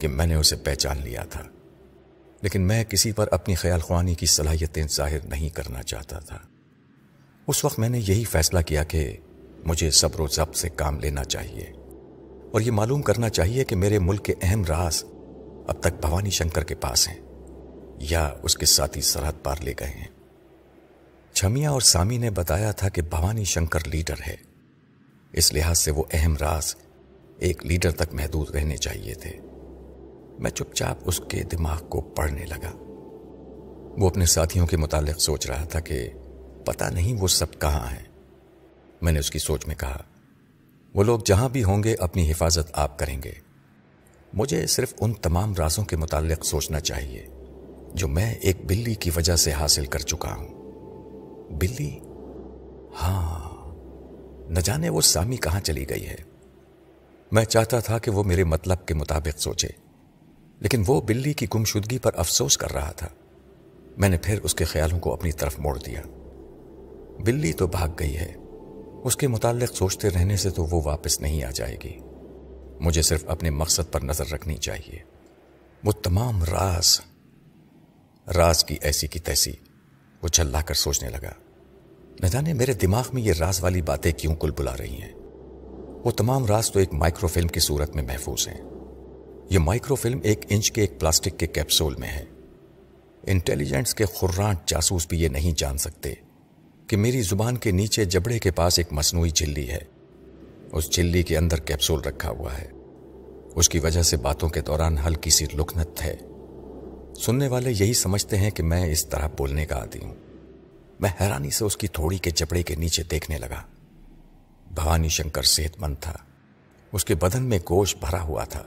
[0.05, 1.43] کہ میں نے اسے پہچان لیا تھا۔
[2.43, 6.39] لیکن میں کسی پر اپنی خیال خوانی کی صلاحیتیں ظاہر نہیں کرنا چاہتا تھا۔
[7.47, 9.17] اس وقت میں نے یہی فیصلہ کیا کہ
[9.65, 11.65] مجھے صبر و ضبط سے کام لینا چاہیے۔
[12.53, 15.05] اور یہ معلوم کرنا چاہیے کہ میرے ملک کے اہم راز
[15.67, 17.21] اب تک بھوانی شنکر کے پاس ہیں
[17.99, 20.09] یا اس کے ساتھی سرحد پار لے گئے ہیں۔
[21.33, 24.37] چھمیا اور سامی نے بتایا تھا کہ بھوانی شنکر لیڈر ہے۔
[25.33, 26.77] اس لحاظ سے وہ اہم راز
[27.39, 29.31] ایک لیڈر تک محدود رہنے چاہیے تھے۔
[30.39, 32.73] میں چپ چاپ اس کے دماغ کو پڑھنے لگا۔
[33.99, 36.09] وہ اپنے ساتھیوں کے متعلق سوچ رہا تھا کہ
[36.65, 38.05] پتا نہیں وہ سب کہاں ہیں۔
[39.03, 40.03] میں نے اس کی سوچ میں کہا،
[40.95, 43.33] وہ لوگ جہاں بھی ہوں گے اپنی حفاظت آپ کریں گے۔
[44.35, 47.27] مجھے صرف ان تمام رازوں کے متعلق سوچنا چاہیے
[47.95, 50.49] جو میں ایک بلی کی وجہ سے حاصل کر چکا ہوں۔
[51.51, 51.99] بلی؟
[53.03, 53.55] ہاں
[54.51, 56.17] نہ جانے وہ سامی کہاں چلی گئی ہے۔
[57.33, 59.84] میں چاہتا تھا کہ وہ میرے مطلب کے مطابق سوچے۔
[60.65, 63.09] لیکن وہ بلی کی گمشدگی پر افسوس کر رہا تھا۔
[63.97, 66.03] میں نے پھر اس کے خیالوں کو اپنی طرف موڑ دیا۔
[67.19, 68.35] بلی تو بھاگ گئی ہے۔
[69.05, 71.99] اس کے متعلق سوچتے رہنے سے تو وہ واپس نہیں آ جائے گی۔
[72.81, 74.99] مجھے صرف اپنے مقصد پر نظر رکھنی چاہیے۔
[75.85, 77.01] وہ تمام راز
[78.37, 79.53] راز کی ایسی کی تیسی،
[80.23, 81.33] وہ چلا کر سوچنے لگا۔
[82.21, 85.13] نہ جانے میرے دماغ میں یہ راز والی باتیں کیوں کل بلا رہی ہیں؟
[86.05, 88.74] وہ تمام راز تو ایک مائکرو فلم کی صورت میں محفوظ ہیں۔
[89.51, 92.25] یہ مائکرو فلم ایک انچ کے ایک پلاسٹک کے کیپسول میں ہے۔
[93.23, 96.15] انٹیلیجنٹس کے خرانٹ جاسوس بھی یہ نہیں جان سکتے
[96.87, 99.79] کہ میری زبان کے نیچے جبڑے کے پاس ایک مصنوعی چلی ہے۔
[100.73, 102.69] اس چلی کے اندر کیپسول رکھا ہوا ہے۔
[103.55, 106.17] اس کی وجہ سے باتوں کے دوران ہلکی سی لکنت ہے۔
[107.21, 110.15] سننے والے یہی سمجھتے ہیں کہ میں اس طرح بولنے کا عادی ہوں۔
[111.01, 113.63] میں حیرانی سے اس کی تھوڑی کے جبڑے کے نیچے دیکھنے لگا۔
[114.75, 116.17] بھوانی شنکر صحت مند تھا۔
[116.93, 118.63] اس کے بدن میں گوشت بھرا ہوا تھا۔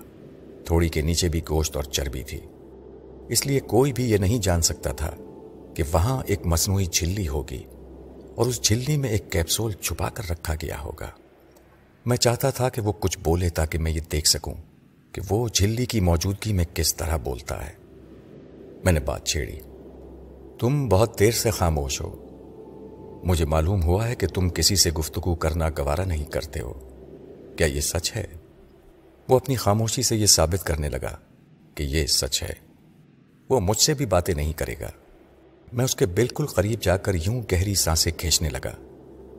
[0.68, 2.40] تھوڑی کے نیچے بھی گوشت اور چربی تھی۔
[3.30, 5.12] اس لیے کوئی بھی یہ نہیں جان سکتا تھا
[5.76, 7.64] کہ وہاں ایک مصنوعی جھلی ہوگی
[8.36, 11.10] اور اس جھلی میں ایک کیپسول چھپا کر رکھا گیا ہوگا۔
[12.06, 14.54] میں چاہتا تھا کہ وہ کچھ بولے تاکہ میں یہ دیکھ سکوں
[15.12, 17.74] کہ وہ جھلی کی موجودگی میں کس طرح بولتا ہے۔
[18.84, 19.60] میں نے بات چھیڑی۔
[20.60, 22.24] تم بہت دیر سے خاموش ہو۔
[23.24, 26.74] مجھے معلوم ہوا ہے کہ تم کسی سے گفتگو کرنا گوارا نہیں کرتے ہو۔
[27.58, 28.28] کیا یہ سچ ہے؟
[29.30, 31.18] وہ اپنی خاموشی سے یہ ثابت کرنے لگا
[31.76, 32.54] کہ یہ سچ ہے۔
[33.50, 34.90] وہ مجھ سے بھی باتیں نہیں کرے گا۔
[35.74, 38.72] میں اس کے بالکل قریب جا کر یوں گہری سانسیں کھینچنے لگا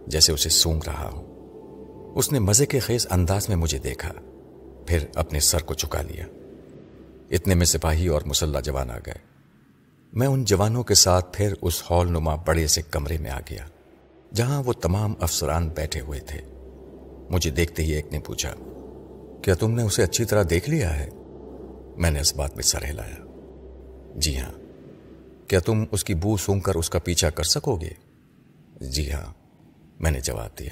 [0.06, 1.38] جیسے اسے سونگ رہا ہوں
[2.16, 4.12] اس نے مزے کے خیز انداز میں مجھے دیکھا،
[4.86, 6.26] پھر اپنے سر کو چکا لیا۔
[7.30, 9.18] اتنے میں سپاہی اور مسلح جوان آ گئے۔
[10.12, 13.66] میں ان جوانوں کے ساتھ پھر اس ہال نما بڑے سے کمرے میں آ گیا،
[14.34, 16.40] جہاں وہ تمام افسران بیٹھے ہوئے تھے۔
[17.30, 18.54] مجھے دیکھتے ہی ایک نے پوچھا
[19.42, 21.10] کیا تم نے اسے اچھی طرح دیکھ لیا ہے؟
[21.96, 23.16] میں نے اس بات میں سر ہلایا
[24.16, 24.52] جی ہاں۔
[25.48, 27.90] کیا تم اس کی بو سونگ کر اس کا پیچھا کر سکو گے؟
[28.80, 29.32] جی ہاں۔
[30.00, 30.70] میں نے جواب دیا۔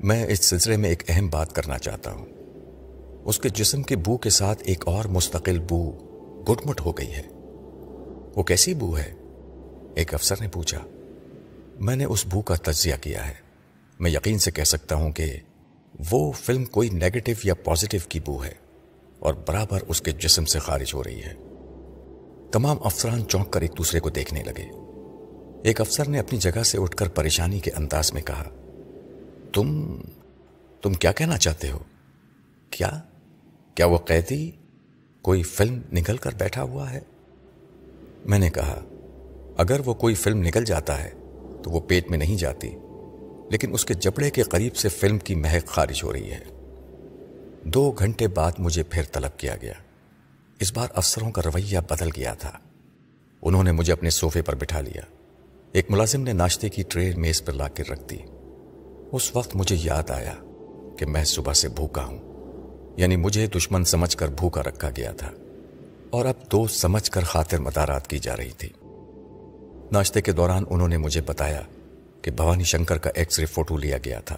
[0.00, 2.26] میں اس سلسلے میں ایک اہم بات کرنا چاہتا ہوں۔
[3.24, 5.92] اس کے جسم کے بو کے ساتھ ایک اور مستقل بو
[6.50, 7.22] گٹ ہو گئی ہے۔
[8.36, 9.12] وہ کیسی بو ہے؟
[9.94, 10.78] ایک افسر نے پوچھا۔
[11.80, 13.34] میں نے اس بو کا تجزیہ کیا ہے۔
[14.00, 15.36] میں یقین سے کہہ سکتا ہوں کہ
[16.10, 18.52] وہ فلم کوئی نیگیٹو یا پازیٹو کی بو ہے
[19.18, 21.34] اور برابر اس کے جسم سے خارج ہو رہی ہے۔
[22.52, 24.70] تمام افسران چونک کر ایک دوسرے کو دیکھنے لگے۔
[25.64, 28.44] ایک افسر نے اپنی جگہ سے اٹھ کر پریشانی کے انداز میں کہا،
[29.52, 29.96] تم
[30.82, 31.78] تم کیا کہنا چاہتے ہو؟
[32.70, 33.00] کیا؟
[33.74, 34.50] کیا وہ قیدی
[35.22, 37.00] کوئی فلم نکل کر بیٹھا ہوا ہے؟
[38.24, 38.84] میں نے کہا،
[39.56, 41.10] اگر وہ کوئی فلم نکل جاتا ہے
[41.62, 42.76] تو وہ پیٹ میں نہیں جاتی۔
[43.50, 46.44] لیکن اس کے جبڑے کے قریب سے فلم کی مہک خارج ہو رہی ہے۔
[47.64, 49.72] دو گھنٹے بعد مجھے پھر طلب کیا گیا۔
[50.60, 52.58] اس بار افسروں کا رویہ بدل گیا تھا۔
[53.42, 55.02] انہوں نے مجھے اپنے صوفے پر بٹھا لیا۔
[55.72, 58.16] ایک ملازم نے ناشتے کی ٹرے میز پر لا کر رکھ دی۔
[59.12, 60.34] اس وقت مجھے یاد آیا
[60.98, 62.18] کہ میں صبح سے بھوکا ہوں
[62.96, 65.30] یعنی مجھے دشمن سمجھ کر بھوکا رکھا گیا تھا۔
[66.10, 68.68] اور اب دوست سمجھ کر خاطر مدارات کی جا رہی تھی۔
[69.92, 71.60] ناشتے کے دوران انہوں نے مجھے بتایا
[72.22, 74.36] کہ بھوانی شنکر کا ایکس رے فوٹو لیا گیا تھا،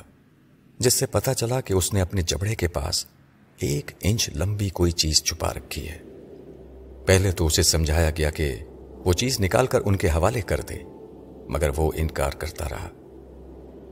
[0.78, 3.06] جس سے پتا چلا کہ اس نے اپنے جبڑے کے پاس
[3.58, 5.98] ایک انچ لمبی کوئی چیز چھپا رکھی ہے۔
[7.06, 8.54] پہلے تو اسے سمجھایا گیا کہ
[9.04, 10.78] وہ چیز نکال کر ان کے حوالے کر دے،
[11.48, 12.88] مگر وہ انکار کرتا رہا۔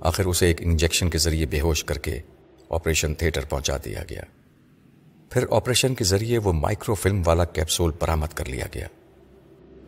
[0.00, 2.20] آخر اسے ایک انجیکشن کے ذریعے بے ہوش کر کے
[2.70, 4.22] آپریشن تھیٹر پہنچا دیا گیا۔
[5.30, 8.86] پھر آپریشن کے ذریعے وہ مائکرو فلم والا کیپسول برامد کر لیا گیا۔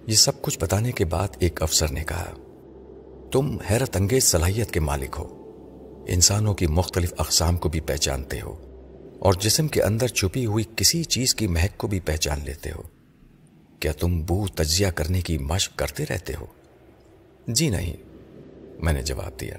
[0.06, 2.32] یہ سب کچھ بتانے کے بعد ایک افسر نے کہا
[3.32, 5.38] تم حیرت انگیز صلاحیت کے مالک ہو۔
[6.08, 8.56] انسانوں کی مختلف اقسام کو بھی پہچانتے ہو
[9.18, 12.82] اور جسم کے اندر چھپی ہوئی کسی چیز کی مہک کو بھی پہچان لیتے ہو۔
[13.80, 16.46] کیا تم بو تجزیہ کرنے کی مشق کرتے رہتے ہو؟
[17.46, 17.96] جی نہیں،
[18.82, 19.54] میں نے جواب دیا۔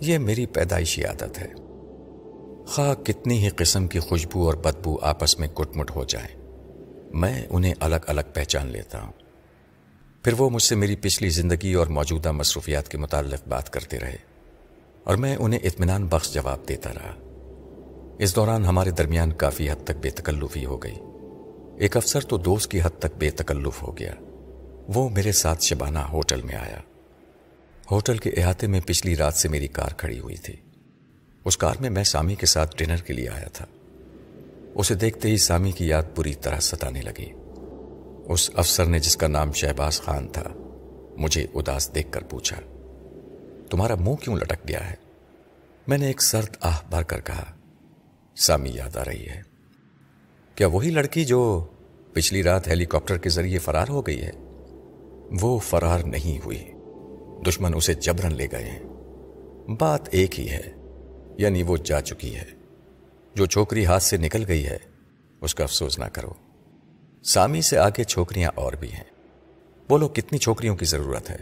[0.00, 1.52] یہ میری پیدائشی عادت ہے۔
[2.66, 6.40] خواہ کتنی ہی قسم کی خوشبو اور بدبو آپس میں کٹ مٹ ہو جائیں،
[7.14, 9.25] میں انہیں الگ الگ پہچان لیتا ہوں۔
[10.26, 14.16] پھر وہ مجھ سے میری پچھلی زندگی اور موجودہ مصروفیات کے متعلق بات کرتے رہے
[15.04, 17.14] اور میں انہیں اطمینان بخش جواب دیتا رہا۔
[18.18, 20.94] اس دوران ہمارے درمیان کافی حد تک بے تکلفی ہو گئی۔
[21.78, 24.14] ایک افسر تو دوست کی حد تک بے تکلف ہو گیا۔
[24.94, 26.80] وہ میرے ساتھ شبانہ ہوٹل میں آیا۔
[27.90, 30.56] ہوٹل کے احاطے میں پچھلی رات سے میری کار کھڑی ہوئی تھی۔
[31.44, 33.66] اس کار میں میں سامی کے ساتھ ڈنر کے لیے آیا تھا۔
[34.74, 37.32] اسے دیکھتے ہی سامی کی یاد بری طرح ستانے لگی۔
[38.28, 40.44] اس افسر نے جس کا نام شہباز خان تھا،
[41.16, 42.56] مجھے اداس دیکھ کر پوچھا،
[43.70, 44.94] تمہارا منہ کیوں لٹک گیا ہے؟
[45.86, 47.44] میں نے ایک سرد آہ بھر کر کہا،
[48.36, 49.42] سامی، یاد آ رہی ہے۔
[50.54, 51.66] کیا وہی لڑکی جو
[52.12, 54.30] پچھلی رات ہیلی کاپٹر کے ذریعے فرار ہو گئی ہے؟
[55.40, 56.72] وہ فرار نہیں ہوئی۔
[57.48, 58.82] دشمن اسے جبرن لے گئے ہیں۔
[59.78, 60.72] بات ایک ہی ہے
[61.38, 62.44] یعنی وہ جا چکی ہے۔
[63.34, 64.78] جو چھوکری ہاتھ سے نکل گئی ہے،
[65.40, 66.45] اس کا افسوس نہ کرو۔
[67.26, 69.04] سامی سے آگے چھوکریاں اور بھی ہیں۔
[69.88, 71.36] بولو، کتنی چھوکریوں کی ضرورت ہے؟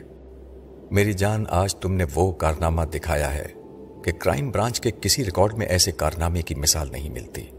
[0.90, 3.46] میری جان، آج تم نے وہ کارنامہ دکھایا ہے
[4.04, 7.50] کہ کرائم برانچ کے کسی ریکارڈ میں ایسے کارنامے کی مثال نہیں ملتی۔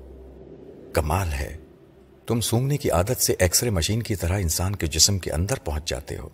[0.93, 1.57] کمال ہے۔
[2.27, 5.55] تم سونگنے کی عادت سے ایکس رے مشین کی طرح انسان کے جسم کے اندر
[5.63, 6.29] پہنچ جاتے ہو۔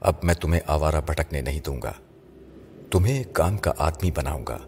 [0.00, 1.92] اب میں تمہیں آوارہ بھٹکنے نہیں دوں گا۔
[2.90, 4.58] تمہیں کام کا آدمی بناؤں گا۔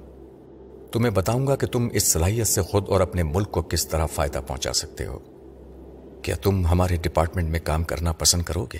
[0.92, 4.06] تمہیں بتاؤں گا کہ تم اس صلاحیت سے خود اور اپنے ملک کو کس طرح
[4.06, 5.18] فائدہ پہنچا سکتے ہو۔
[6.22, 8.78] کیا تم ہمارے ڈپارٹمنٹ میں کام کرنا پسند کرو گے؟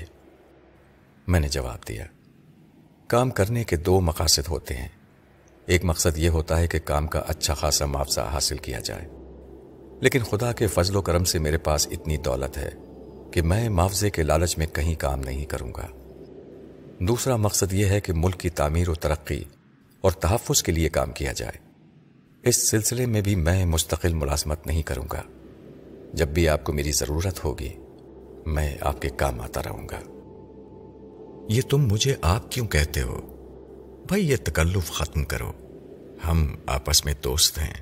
[1.27, 2.05] میں نے جواب دیا،
[3.07, 4.89] کام کرنے کے دو مقاصد ہوتے ہیں۔
[5.67, 9.09] ایک مقصد یہ ہوتا ہے کہ کام کا اچھا خاصا معاوضہ حاصل کیا جائے۔
[10.01, 12.71] لیکن خدا کے فضل و کرم سے میرے پاس اتنی دولت ہے
[13.33, 15.87] کہ میں معاوضے کے لالچ میں کہیں کام نہیں کروں گا۔
[16.99, 19.45] دوسرا مقصد یہ ہے کہ ملک کی تعمیر و ترقی
[20.01, 21.69] اور تحفظ کے لیے کام کیا جائے۔
[22.43, 25.23] اس سلسلے میں بھی میں مستقل ملازمت نہیں کروں گا۔
[26.13, 27.73] جب بھی آپ کو میری ضرورت ہوگی،
[28.47, 30.01] میں آپ کے کام آتا رہوں گا۔
[31.49, 33.21] یہ تم مجھے آپ کیوں کہتے ہو؟
[34.09, 35.53] بھائی، یہ تکلف ختم کرو۔
[36.29, 37.75] ہم آپس میں دوست ہیں۔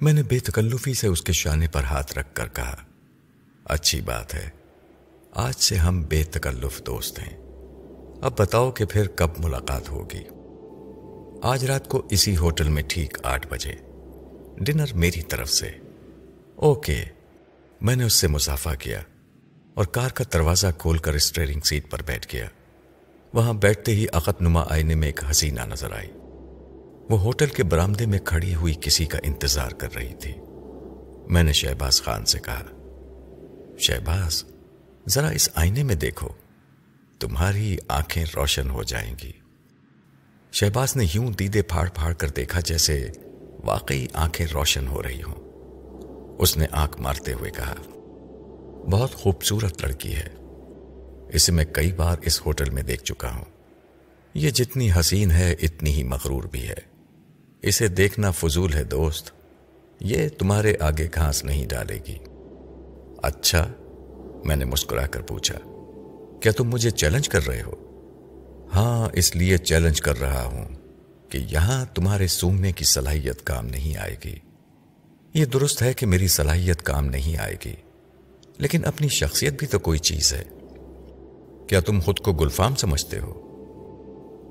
[0.00, 2.76] میں نے بے تکلفی سے اس کے شانے پر ہاتھ رکھ کر کہا،
[3.64, 4.50] اچھی بات ہے۔
[5.32, 7.38] آج سے ہم بے تکلف دوست ہیں۔
[8.22, 10.24] اب بتاؤ کہ پھر کب ملاقات ہوگی؟
[11.42, 13.74] آج رات کو اسی ہوٹل میں ٹھیک آٹھ بجے۔
[14.58, 15.70] ڈنر میری طرف سے۔
[16.56, 17.04] اوکے۔
[17.80, 19.00] میں نے اس سے مسافہ کیا
[19.74, 22.46] اور کار کا دروازہ کھول کر اسٹیئرنگ سیٹ پر بیٹھ گیا۔
[23.34, 26.08] وہاں بیٹھتے ہی عقت نما آئینے میں ایک حسینہ نظر آئی۔
[27.10, 30.32] وہ ہوٹل کے برامدے میں کھڑی ہوئی کسی کا انتظار کر رہی تھی۔
[31.28, 32.62] میں نے شہباز خان سے کہا،
[33.78, 34.44] شہباز،
[35.08, 36.28] ذرا اس آئینے میں دیکھو،
[37.20, 39.32] تمہاری آنکھیں روشن ہو جائیں گی۔
[40.52, 43.10] شہباز نے یوں دیدے پھاڑ پھاڑ کر دیکھا جیسے
[43.64, 45.49] واقعی آنکھیں روشن ہو رہی ہوں۔
[46.40, 47.74] اس نے آنکھ مارتے ہوئے کہا،
[48.90, 50.28] بہت خوبصورت لڑکی ہے۔
[51.28, 53.44] اسے میں کئی بار اس ہوٹل میں دیکھ چکا ہوں۔
[54.34, 56.74] یہ جتنی حسین ہے، اتنی ہی مغرور بھی ہے۔
[57.62, 59.30] اسے دیکھنا فضول ہے، دوست۔
[60.00, 62.18] یہ تمہارے آگے گھاس نہیں ڈالے گی۔
[63.22, 63.72] اچھا
[64.44, 65.58] میں نے مسکرا کر پوچھا،
[66.42, 67.72] کیا تم مجھے چیلنج کر رہے ہو؟
[68.74, 70.68] ہاں اس لیے چیلنج کر رہا ہوں
[71.28, 74.49] کہ یہاں تمہارے سونگنے کی صلاحیت کام نہیں آئے گی۔
[75.34, 77.74] یہ درست ہے کہ میری صلاحیت کام نہیں آئے گی،
[78.58, 80.44] لیکن اپنی شخصیت بھی تو کوئی چیز ہے۔
[81.68, 83.46] کیا تم خود کو گلفام سمجھتے ہو؟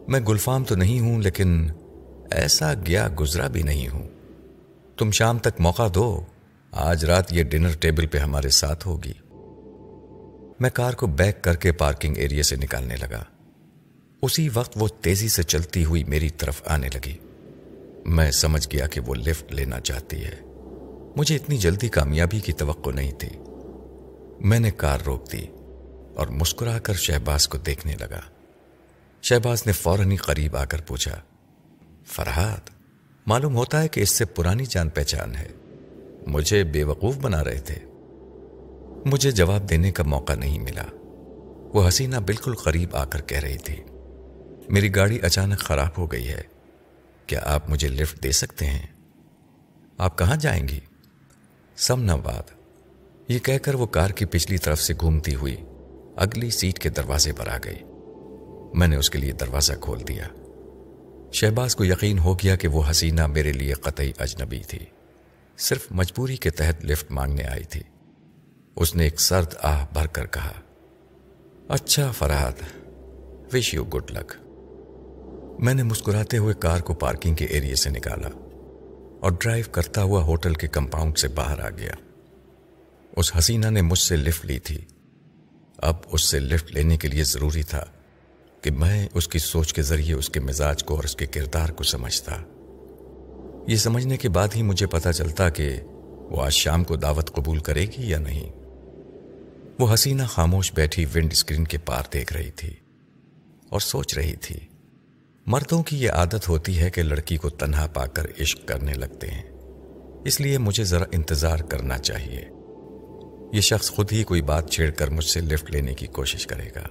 [0.08, 1.68] میں گلفام تو نہیں ہوں، لیکن
[2.32, 4.08] ایسا گیا گزرا بھی نہیں ہوں۔
[4.98, 6.22] تم شام تک موقع دو،
[6.72, 9.14] آج رات یہ ڈنر ٹیبل پہ ہمارے ساتھ ہوگی۔
[10.60, 13.24] میں کار کو بیک کر کے پارکنگ ایریا سے نکالنے لگا۔
[14.22, 17.18] اسی وقت وہ تیزی سے چلتی ہوئی میری طرف آنے لگی۔
[18.06, 20.49] میں سمجھ گیا کہ وہ لفٹ لینا چاہتی ہے۔
[21.20, 23.30] مجھے اتنی جلدی کامیابی کی توقع نہیں تھی۔
[24.40, 25.48] میں نے کار روک دی
[26.16, 28.20] اور مسکرا کر شہباز کو دیکھنے لگا۔
[29.22, 31.22] شہباز نے فوراً قریب آ کر پوچھا
[32.06, 32.70] فرحاد
[33.26, 35.48] معلوم ہوتا ہے کہ اس سے پرانی جان پہچان ہے۔
[36.28, 37.76] مجھے بے وقوف بنا رہے تھے۔
[39.06, 40.86] مجھے جواب دینے کا موقع نہیں ملا۔
[41.74, 43.76] وہ حسینہ بالکل قریب آ کر کہہ رہی تھی،
[44.70, 46.42] میری گاڑی اچانک خراب ہو گئی ہے۔
[47.28, 48.88] کیا آپ مجھے لفٹ دے سکتے ہیں؟
[49.98, 50.80] آپ کہاں جائیں گی؟
[51.82, 52.52] سمنا باد
[53.28, 55.56] یہ کہہ کر وہ کار کی پچھلی طرف سے گھومتی ہوئی
[56.16, 57.84] اگلی سیٹ کے دروازے پر آ گئی۔
[58.74, 60.24] میں نے اس کے لیے دروازہ کھول دیا۔
[61.32, 64.80] شہباز کو یقین ہو گیا کہ وہ حسینہ میرے لیے قطعی اجنبی تھی۔
[65.58, 67.82] صرف مجبوری کے تحت لفٹ مانگنے آئی تھی۔
[68.76, 70.54] اس نے ایک سرد آہ بھر کر کہا
[71.70, 72.64] اچھا Farhad
[73.54, 74.34] wish you good luck
[75.60, 78.49] میں نے مسکراتے ہوئے کار کو پارکنگ کے ایریے سے نکالا۔
[79.20, 81.94] اور ڈرائیو کرتا ہوا ہوٹل کے کمپاؤنڈ سے باہر آ گیا۔
[83.18, 84.78] اس حسینہ نے مجھ سے لفٹ لی تھی۔
[85.78, 87.86] اب اس سے لفٹ لینے کے لیے ضروری تھا
[88.62, 91.70] کہ میں اس کی سوچ کے ذریعے اس کے مزاج کو اور اس کے کردار
[91.70, 92.36] کو سمجھتا۔
[93.68, 97.60] یہ سمجھنے کے بعد ہی مجھے پتا چلتا کہ وہ آج شام کو دعوت قبول
[97.60, 98.50] کرے گی یا نہیں۔
[99.80, 102.74] وہ حسینہ خاموش بیٹھی ونڈ اسکرین کے پار دیکھ رہی تھی
[103.70, 104.69] اور سوچ رہی تھی۔
[105.50, 109.28] مردوں کی یہ عادت ہوتی ہے کہ لڑکی کو تنہا پا کر عشق کرنے لگتے
[109.28, 109.44] ہیں۔
[110.26, 112.46] اس لیے مجھے ذرا انتظار کرنا چاہیے۔
[113.54, 116.70] یہ شخص خود ہی کوئی بات چھیڑ کر مجھ سے لفٹ لینے کی کوشش کرے
[116.76, 116.88] گا۔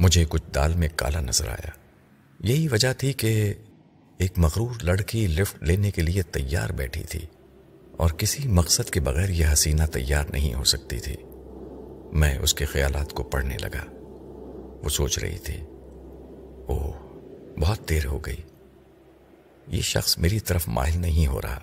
[0.00, 1.70] مجھے کچھ دال میں کالا نظر آیا۔
[2.40, 3.54] یہی وجہ تھی کہ
[4.18, 7.26] ایک مغرور لڑکی لفٹ لینے کے لیے تیار بیٹھی تھی
[7.96, 11.16] اور کسی مقصد کے بغیر یہ حسینہ تیار نہیں ہو سکتی تھی۔
[12.12, 13.84] میں اس کے خیالات کو پڑھنے لگا۔
[14.84, 15.56] وہ سوچ رہی تھی۔
[16.66, 17.09] اوہ
[17.60, 18.36] بہت دیر ہو گئی۔
[19.68, 21.58] یہ شخص میری طرف مائل نہیں ہو رہا۔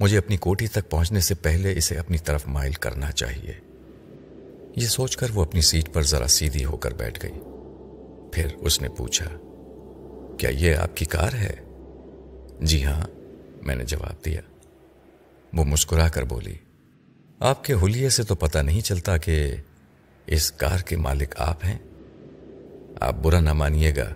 [0.00, 3.52] مجھے اپنی کوٹھی تک پہنچنے سے پہلے اسے اپنی طرف مائل کرنا چاہیے۔
[4.76, 7.40] یہ سوچ کر وہ اپنی سیٹ پر ذرا سیدھی ہو کر بیٹھ گئی۔
[8.32, 9.26] پھر اس نے پوچھا،
[10.38, 11.56] کیا یہ آپ کی کار ہے؟
[12.60, 13.06] جی ہاں
[13.62, 14.40] میں نے جواب دیا۔
[15.52, 16.54] وہ مسکرا کر بولی،
[17.38, 19.56] آپ کے حلیے سے تو پتہ نہیں چلتا کہ
[20.26, 21.78] اس کار کے مالک آپ ہیں۔
[23.00, 24.14] آپ برا نہ مانیے گا۔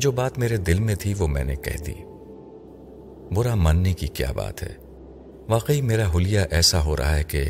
[0.00, 1.94] جو بات میرے دل میں تھی وہ میں نے کہہ دی۔
[3.34, 4.74] برا ماننے کی کیا بات ہے؟
[5.48, 7.44] واقعی میرا حلیہ ایسا ہو رہا ہے کہ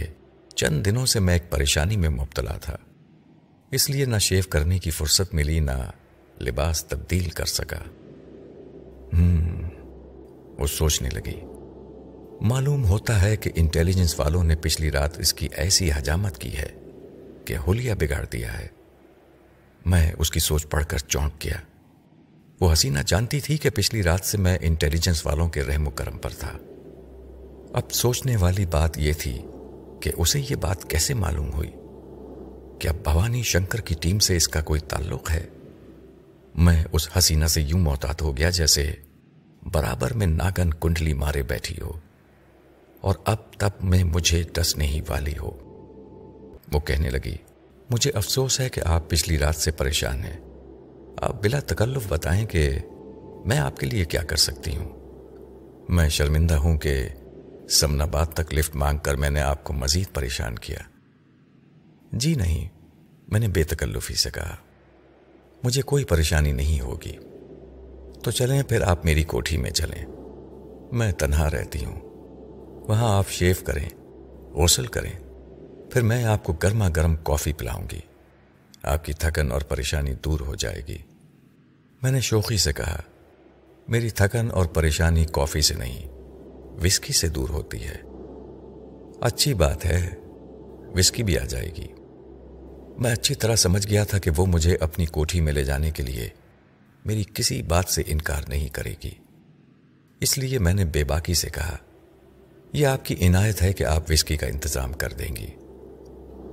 [0.55, 2.77] چند دنوں سے میں ایک پریشانی میں مبتلا تھا۔
[3.71, 5.91] اس لیے نہ شیو کرنے کی فرصت ملی، نہ
[6.41, 7.79] لباس تبدیل کر سکا۔
[9.13, 9.63] ہم
[10.59, 11.41] وہ سوچنے لگی۔
[12.41, 16.69] معلوم ہوتا ہے کہ انٹیلیجنس والوں نے پچھلی رات اس کی ایسی حجامت کی ہے
[17.45, 18.67] کہ ہولیا بگاڑ دیا ہے۔
[19.87, 21.57] میں اس کی سوچ پڑھ کر چونک گیا۔
[22.61, 26.19] وہ حسینہ جانتی تھی کہ پچھلی رات سے میں انٹیلیجنس والوں کے رحم و کرم
[26.19, 26.53] پر تھا۔
[27.73, 29.43] اب سوچنے والی بات یہ تھی
[30.01, 31.71] کہ اسے یہ بات کیسے معلوم ہوئی
[32.79, 35.47] کیا بھوانی شنکر کی ٹیم سے اس کا کوئی تعلق ہے۔
[36.55, 38.93] میں اس حسینہ سے یوں محتاط ہو گیا جیسے
[39.63, 41.93] برابر میں ناگن کنڈلی مارے بیٹھی ہو
[43.01, 45.51] اور اب تب میں مجھے ڈسنے ہی والی ہو۔
[46.73, 47.37] وہ کہنے لگی،
[47.91, 50.50] مجھے افسوس ہے کہ آپ پچھلی رات سے پریشان ہیں۔
[51.21, 52.79] آپ بلا تکلف بتائیں کہ
[53.45, 54.89] میں آپ کے لیے کیا کر سکتی ہوں۔
[55.89, 57.09] میں شرمندہ ہوں کہ
[57.71, 60.79] سمنا باد تک لفٹ مانگ کر میں نے آپ کو مزید پریشان کیا۔
[62.13, 62.69] جی نہیں،
[63.29, 64.57] میں نے بے تکلفی سے کہا۔
[65.63, 67.13] مجھے کوئی پریشانی نہیں ہوگی۔
[68.25, 70.07] تو چلیں پھر آپ میری کوٹھی میں چلیں۔
[70.93, 72.01] میں تنہا رہتی ہوں۔
[72.89, 73.89] وہاں آپ شیف کریں،
[74.53, 75.13] غسل کریں۔
[75.91, 78.01] پھر میں آپ کو گرما گرم کافی پلاؤں گی۔
[78.83, 80.99] آپ کی تھکن اور پریشانی دور ہو جائے گی۔
[82.03, 83.01] میں نے شوقی سے کہا،
[83.89, 86.07] میری تھکن اور پریشانی کافی سے نہیں،
[86.85, 87.97] وسکی سے دور ہوتی ہے۔
[89.21, 90.11] اچھی بات ہے،
[90.95, 91.87] وسکی بھی آ جائے گی۔
[92.99, 96.03] میں اچھی طرح سمجھ گیا تھا کہ وہ مجھے اپنی کوٹھی میں لے جانے کے
[96.03, 96.29] لیے
[97.05, 99.11] میری کسی بات سے انکار نہیں کرے گی۔
[100.21, 101.77] اس لیے میں نے بے باکی سے کہا،
[102.73, 105.51] یہ آپ کی عنایت ہے کہ آپ وسکی کا انتظام کر دیں گی۔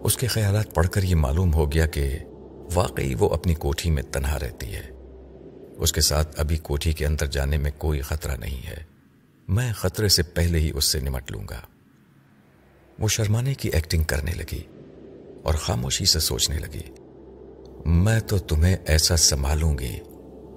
[0.04, 2.20] اس کے خیالات پڑھ کر یہ معلوم ہو گیا کہ
[2.74, 4.97] واقعی وہ اپنی کوٹھی میں تنہا رہتی ہے۔
[5.78, 8.84] اس کے ساتھ ابھی کوٹھی کے اندر جانے میں کوئی خطرہ نہیں ہے۔
[9.47, 11.61] میں خطرے سے پہلے ہی اس سے نمٹ لوں گا۔
[12.99, 14.63] وہ شرمانے کی ایکٹنگ کرنے لگی
[15.43, 16.82] اور خاموشی سے سوچنے لگی۔
[17.86, 19.99] میں تو تمہیں ایسا سنبھالوں گی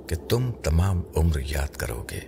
[0.08, 2.20] کہ تم تمام عمر یاد کرو گے۔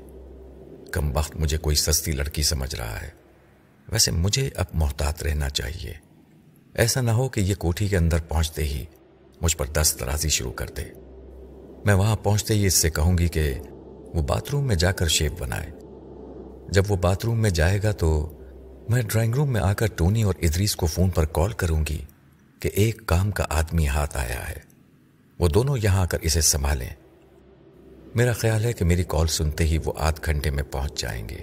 [0.92, 3.10] کم وقت مجھے کوئی سستی لڑکی سمجھ رہا ہے۔
[3.88, 5.94] ویسے مجھے اب محتاط رہنا چاہیے۔
[6.74, 8.84] ایسا نہ ہو کہ یہ کوٹھی کے اندر پہنچتے ہی
[9.40, 10.84] مجھ پر دست درازی شروع کر دے۔
[11.84, 13.54] میں وہاں پہنچتے ہی اس سے کہوں گی کہ
[14.14, 15.70] وہ باتھ روم میں جا کر شیپ بنائے۔
[16.68, 18.32] جب وہ باتھ روم میں جائے گا تو
[18.88, 21.98] میں ڈرائنگ روم میں آ کر ٹونی اور ادریس کو فون پر کال کروں گی
[22.60, 24.56] کہ ایک کام کا آدمی ہاتھ آیا ہے۔
[25.38, 26.90] وہ دونوں یہاں آ کر اسے سنبھالیں۔
[28.14, 31.38] میرا خیال ہے کہ میری کال سنتے ہی وہ آدھ گھنٹے میں پہنچ جائیں گے۔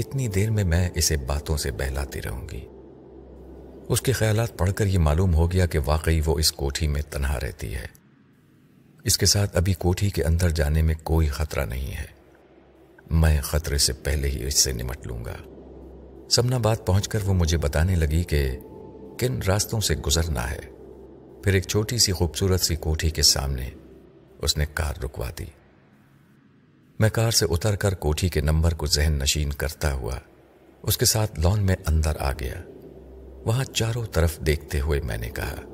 [0.00, 2.66] اتنی دیر میں میں اسے باتوں سے بہلاتی رہوں گی۔
[3.88, 7.02] اس کے خیالات پڑھ کر یہ معلوم ہو گیا کہ واقعی وہ اس کوٹھی میں
[7.10, 8.03] تنہا رہتی ہے۔
[9.04, 12.04] اس کے ساتھ ابھی کوٹھی کے اندر جانے میں کوئی خطرہ نہیں ہے۔
[13.10, 15.36] میں خطرے سے پہلے ہی اس سے نمٹ لوں گا۔
[16.30, 18.58] سمنا بات پہنچ کر وہ مجھے بتانے لگی کہ
[19.18, 20.60] کن راستوں سے گزرنا ہے۔
[21.44, 23.70] پھر ایک چھوٹی سی خوبصورت سی کوٹھی کے سامنے
[24.38, 25.44] اس نے کار رکوا دی۔
[26.98, 30.14] میں کار سے اتر کر کوٹھی کے نمبر کو ذہن نشین کرتا ہوا
[30.82, 32.62] اس کے ساتھ لون میں اندر آ گیا۔
[33.44, 35.73] وہاں چاروں طرف دیکھتے ہوئے میں نے کہا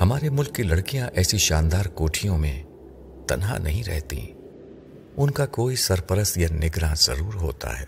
[0.00, 2.62] ہمارے ملک کی لڑکیاں ایسی شاندار کوٹھیوں میں
[3.28, 4.32] تنہا نہیں رہتی۔
[5.16, 7.84] ان کا کوئی سرپرست یا نگراں ضرور ہوتا ہے۔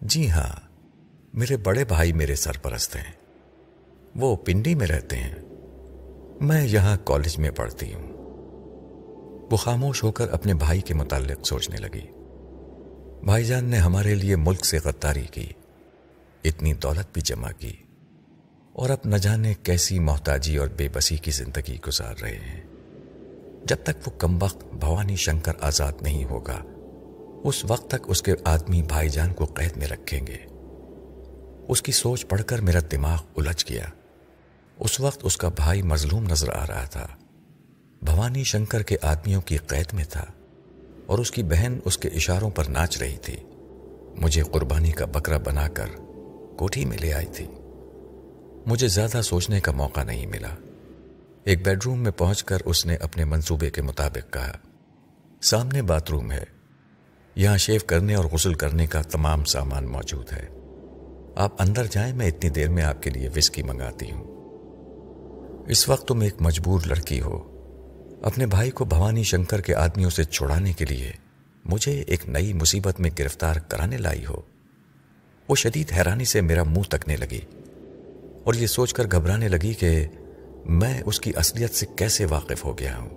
[0.00, 0.60] جی ہاں
[1.34, 3.12] میرے بڑے بھائی میرے سرپرست ہیں۔
[4.16, 5.34] وہ پنڈی میں رہتے ہیں۔
[6.40, 8.12] میں یہاں کالج میں پڑھتی ہوں۔
[9.50, 12.06] وہ خاموش ہو کر اپنے بھائی کے متعلق سوچنے لگی۔
[13.24, 15.46] بھائی جان نے ہمارے لیے ملک سے غداری کی۔
[16.44, 17.72] اتنی دولت بھی جمع کی۔
[18.76, 22.60] اور اب نہ جانے کیسی محتاجی اور بے بسی کی زندگی گزار رہے ہیں۔
[23.64, 26.62] جب تک وہ کم وقت بھوانی شنکر آزاد نہیں ہوگا،
[27.44, 30.36] اس وقت تک اس کے آدمی بھائی جان کو قید میں رکھیں گے۔
[31.68, 33.84] اس کی سوچ پڑھ کر میرا دماغ الجھ گیا۔
[34.78, 37.06] اس وقت اس کا بھائی مظلوم نظر آ رہا تھا۔
[38.02, 40.24] بھوانی شنکر کے آدمیوں کی قید میں تھا
[41.06, 43.36] اور اس کی بہن اس کے اشاروں پر ناچ رہی تھی۔
[44.16, 45.86] مجھے قربانی کا بکرا بنا کر
[46.56, 47.46] کوٹھی میں لے آئی تھی۔
[48.66, 50.54] مجھے زیادہ سوچنے کا موقع نہیں ملا۔
[51.44, 54.52] ایک بیڈ روم میں پہنچ کر اس نے اپنے منصوبے کے مطابق کہا،
[55.42, 56.44] سامنے باتھ روم ہے۔
[57.34, 60.48] یہاں شیو کرنے اور غسل کرنے کا تمام سامان موجود ہے۔
[61.36, 64.24] آپ اندر جائیں، میں اتنی دیر میں آپ کے لیے وسکی منگاتی ہوں۔
[65.68, 67.52] اس وقت تم ایک مجبور لڑکی ہو۔
[68.22, 71.12] اپنے بھائی کو بھوانی شنکر کے آدمیوں سے چھوڑانے کے لیے
[71.64, 74.40] مجھے ایک نئی مصیبت میں گرفتار کرانے لائی ہو۔
[75.48, 77.40] وہ شدید حیرانی سے میرا منہ تکنے لگی۔
[78.46, 80.06] اور یہ سوچ کر گھبرانے لگی کہ
[80.64, 83.08] میں اس کی اصلیت سے کیسے واقف ہو گیا ہوں۔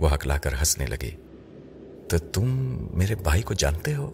[0.00, 1.10] وہ ہکلا کر ہنسنے لگی۔
[2.08, 2.44] تو تم
[2.98, 4.10] میرے بھائی کو جانتے ہو؟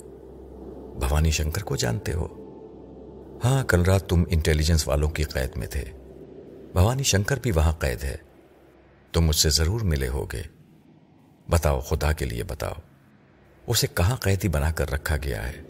[0.98, 2.26] بھوانی شنکر کو جانتے ہو؟
[3.44, 5.84] ہاں کل رات تم انٹیلیجنس والوں کی قید میں تھے۔
[6.72, 8.16] بھوانی شنکر بھی وہاں قید ہے۔
[9.12, 10.42] تم مجھ سے ضرور ملے ہوگے۔
[11.50, 12.72] بتاؤ، خدا کے لیے بتاؤ۔
[13.66, 15.62] اسے کہاں قیدی بنا کر رکھا گیا ہے؟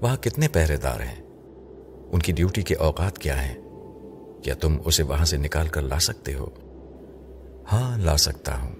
[0.00, 1.22] وہاں کتنے پہرے دار ہیں؟
[2.12, 3.65] ان کی ڈیوٹی کے اوقات کیا ہیں؟
[4.46, 6.46] کیا تم اسے وہاں سے نکال کر لا سکتے ہو؟
[7.72, 8.76] ہاں لا سکتا ہوں۔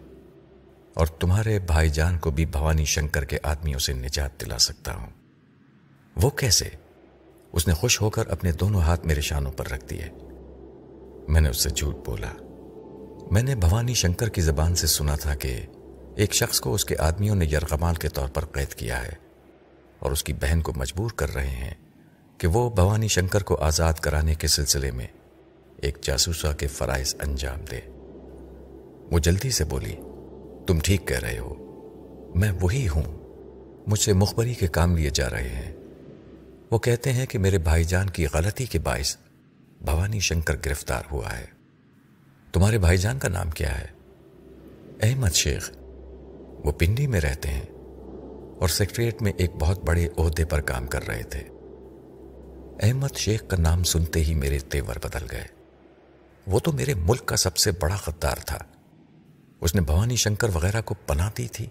[0.95, 5.07] اور تمہارے بھائی جان کو بھی بھوانی شنکر کے آدمیوں سے نجات دلا سکتا ہوں۔
[6.17, 6.69] وہ کیسے؟
[7.53, 10.09] اس نے خوش ہو کر اپنے دونوں ہاتھ میرے شانوں پر رکھ دیے۔
[11.29, 12.33] میں نے اس سے جھوٹ بولا۔
[13.31, 15.61] میں نے بھوانی شنکر کی زبان سے سنا تھا کہ
[16.17, 19.13] ایک شخص کو اس کے آدمیوں نے یرغمال کے طور پر قید کیا ہے
[19.99, 21.75] اور اس کی بہن کو مجبور کر رہے ہیں
[22.39, 25.07] کہ وہ بھوانی شنکر کو آزاد کرانے کے سلسلے میں
[25.77, 27.81] ایک جاسوسا کے فرائض انجام دے۔
[29.13, 29.97] وہ جلدی سے بولی،
[30.67, 31.55] تم ٹھیک کہہ رہے ہو،
[32.35, 33.27] میں وہی ہوں،
[33.87, 35.73] مجھ سے مخبری کے کام لیے جا رہے ہیں۔
[36.71, 39.17] وہ کہتے ہیں کہ میرے بھائی جان کی غلطی کے باعث
[39.81, 41.45] بھوانی شنکر گرفتار ہوا ہے۔
[42.53, 43.87] تمہارے بھائی جان کا نام کیا ہے؟
[45.03, 45.71] احمد شیخ۔
[46.65, 47.65] وہ پنڈی میں رہتے ہیں
[48.59, 51.41] اور سیکٹریٹ میں ایک بہت بڑے عہدے پر کام کر رہے تھے۔
[52.83, 55.56] احمد شیخ کا نام سنتے ہی میرے تیور بدل گئے۔
[56.47, 58.59] وہ تو میرے ملک کا سب سے بڑا غدار تھا۔
[59.61, 61.67] اس نے بھوانی شنکر وغیرہ کو پناہ دی تھی۔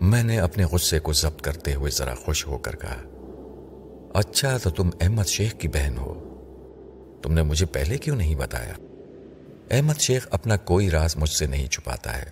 [0.00, 2.96] میں نے اپنے غصے کو ضبط کرتے ہوئے ذرا خوش ہو کر کہا
[4.14, 6.26] اچھا تو تم احمد شیخ کی بہن ہو۔
[7.22, 8.74] تم نے مجھے پہلے کیوں نہیں بتایا؟
[9.70, 12.30] احمد شیخ اپنا کوئی راز مجھ سے نہیں چھپاتا ہے۔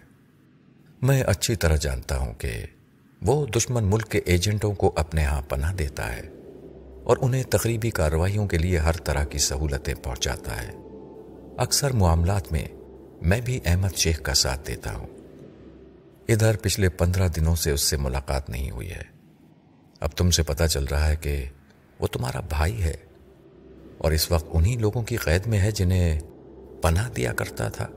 [1.03, 2.51] میں اچھی طرح جانتا ہوں کہ
[3.23, 6.23] وہ دشمن ملک کے ایجنٹوں کو اپنے ہاں پناہ دیتا ہے
[7.05, 10.88] اور انہیں تقریبی کارروائیوں کے لیے ہر طرح کی سہولتیں پہنچاتا ہے۔
[11.59, 12.64] اکثر معاملات میں
[13.22, 15.06] میں بھی احمد شیخ کا ساتھ دیتا ہوں۔
[16.28, 19.02] ادھر پچھلے پندرہ دنوں سے اس سے ملاقات نہیں ہوئی ہے۔
[20.00, 21.44] اب تم سے پتا چل رہا ہے کہ
[21.98, 22.96] وہ تمہارا بھائی ہے
[23.98, 26.20] اور اس وقت انہی لوگوں کی قید میں ہے جنہیں
[26.82, 27.88] پناہ دیا کرتا تھا۔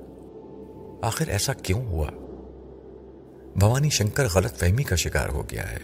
[1.02, 2.10] آخر ایسا کیوں ہوا؟
[3.56, 5.80] بھوانی شنکر غلط فہمی کا شکار ہو گیا ہے۔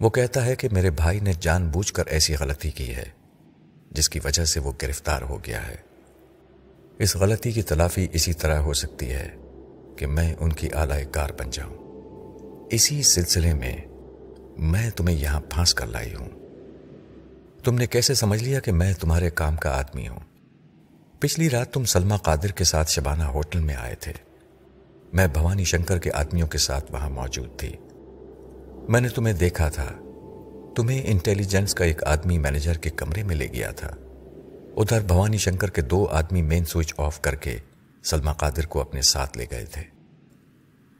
[0.00, 3.06] وہ کہتا ہے کہ میرے بھائی نے جان بوجھ کر ایسی غلطی کی ہے،
[3.90, 5.91] جس کی وجہ سے وہ گرفتار ہو گیا ہے۔
[6.98, 9.28] اس غلطی کی تلافی اسی طرح ہو سکتی ہے
[9.96, 11.74] کہ میں ان کی اعلی کار بن جاؤں۔
[12.70, 13.76] اسی سلسلے میں
[14.58, 16.28] میں تمہیں یہاں پھانس کر لائی ہوں۔
[17.64, 20.18] تم نے کیسے سمجھ لیا کہ میں تمہارے کام کا آدمی ہوں؟
[21.20, 24.12] پچھلی رات تم سلما قادر کے ساتھ شبانہ ہوٹل میں آئے تھے۔
[25.12, 27.72] میں بھوانی شنکر کے آدمیوں کے ساتھ وہاں موجود تھی۔
[28.88, 29.88] میں نے تمہیں دیکھا تھا۔
[30.76, 33.90] تمہیں انٹیلیجنس کا ایک آدمی مینیجر کے کمرے میں لے گیا تھا۔
[34.76, 37.56] ادھر بھوانی شنکر کے دو آدمی مین سوئچ آف کر کے
[38.04, 39.82] سلما قادر کو اپنے ساتھ لے گئے تھے۔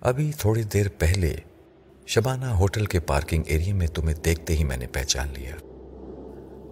[0.01, 1.37] ابھی تھوڑی دیر پہلے
[2.07, 5.57] شبانہ ہوٹل کے پارکنگ ایریا میں تمہیں دیکھتے ہی میں نے پہچان لیا۔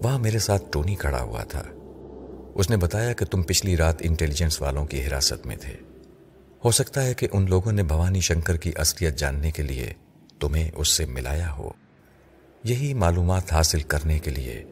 [0.03, 1.63] وہاں میرے ساتھ ٹونی کھڑا ہوا تھا۔
[2.55, 5.77] اس نے بتایا کہ تم پچھلی رات انٹیلیجنس والوں کی حراست میں تھے۔
[6.65, 9.93] ہو سکتا ہے کہ ان لوگوں نے بھوانی شنکر کی اصلیت جاننے کے لیے
[10.41, 11.71] تمہیں اس سے ملایا ہو۔
[12.65, 14.65] یہی معلومات حاصل کرنے کے لیے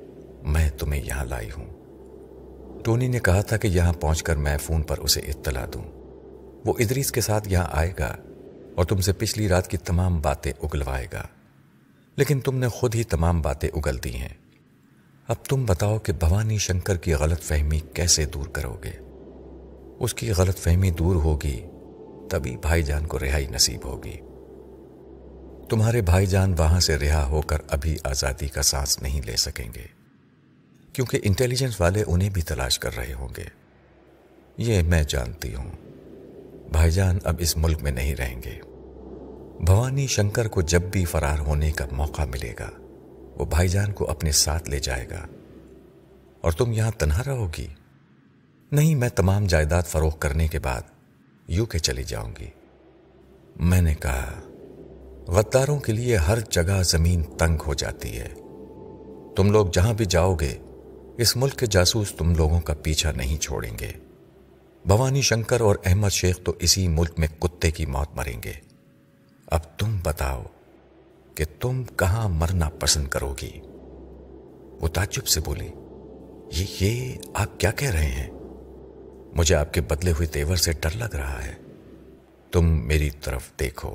[0.43, 1.78] میں تمہیں یہاں لائی ہوں۔
[2.85, 5.85] ٹونی نے کہا تھا کہ یہاں پہنچ کر میں فون پر اسے اطلاع دوں۔
[6.65, 8.17] وہ ادریس کے ساتھ یہاں آئے گا
[8.75, 11.23] اور تم سے پچھلی رات کی تمام باتیں اگلوائے گا۔
[12.17, 14.35] لیکن تم نے خود ہی تمام باتیں اگل دی ہیں۔
[15.29, 18.93] اب تم بتاؤ کہ بھوانی شنکر کی غلط فہمی کیسے دور کرو گے۔
[19.99, 21.65] اس کی غلط فہمی دور ہوگی،
[22.31, 24.17] تبھی بھائی جان کو رہائی نصیب ہوگی۔
[25.69, 29.69] تمہارے بھائی جان وہاں سے رہا ہو کر ابھی آزادی کا سانس نہیں لے سکیں
[29.77, 29.98] گے۔
[30.93, 33.45] کیونکہ انٹیلیجنس والے انہیں بھی تلاش کر رہے ہوں گے۔
[34.59, 35.71] یہ میں جانتی ہوں۔
[36.73, 38.61] بھائی جان اب اس ملک میں نہیں رہیں گے۔
[39.65, 42.71] بھوانی شنکر کو جب بھی فرار ہونے کا موقع ملے گا،
[43.37, 45.27] وہ بھائی جان کو اپنے ساتھ لے جائے گا۔
[46.41, 47.67] اور تم یہاں تنہا رہو گی؟
[48.73, 50.83] نہیں، میں تمام جائیداد فروغ کرنے کے بعد
[51.49, 52.47] یو کے چلی جاؤں گی۔
[53.57, 54.33] میں نے کہا،
[55.27, 58.29] غداروں کے لیے ہر جگہ زمین تنگ ہو جاتی ہے۔
[59.37, 60.59] تم لوگ جہاں بھی جاؤ گے
[61.19, 63.93] اس ملک کے جاسوس تم لوگوں کا پیچھا نہیں چھوڑیں گے۔
[64.87, 68.53] بھوانی شنکر اور احمد شیخ تو اسی ملک میں کتے کی موت مریں گے۔
[69.47, 70.43] اب تم بتاؤ
[71.35, 73.61] کہ تم کہاں مرنا پسند کرو گی؟
[74.81, 75.69] وہ تعجب سے بولی
[76.53, 78.31] یہ یہ آپ کیا کہہ رہے ہیں؟
[79.35, 81.55] مجھے آپ کے بدلے ہوئے تیور سے ڈر لگ رہا ہے۔
[82.53, 83.95] تم میری طرف دیکھو۔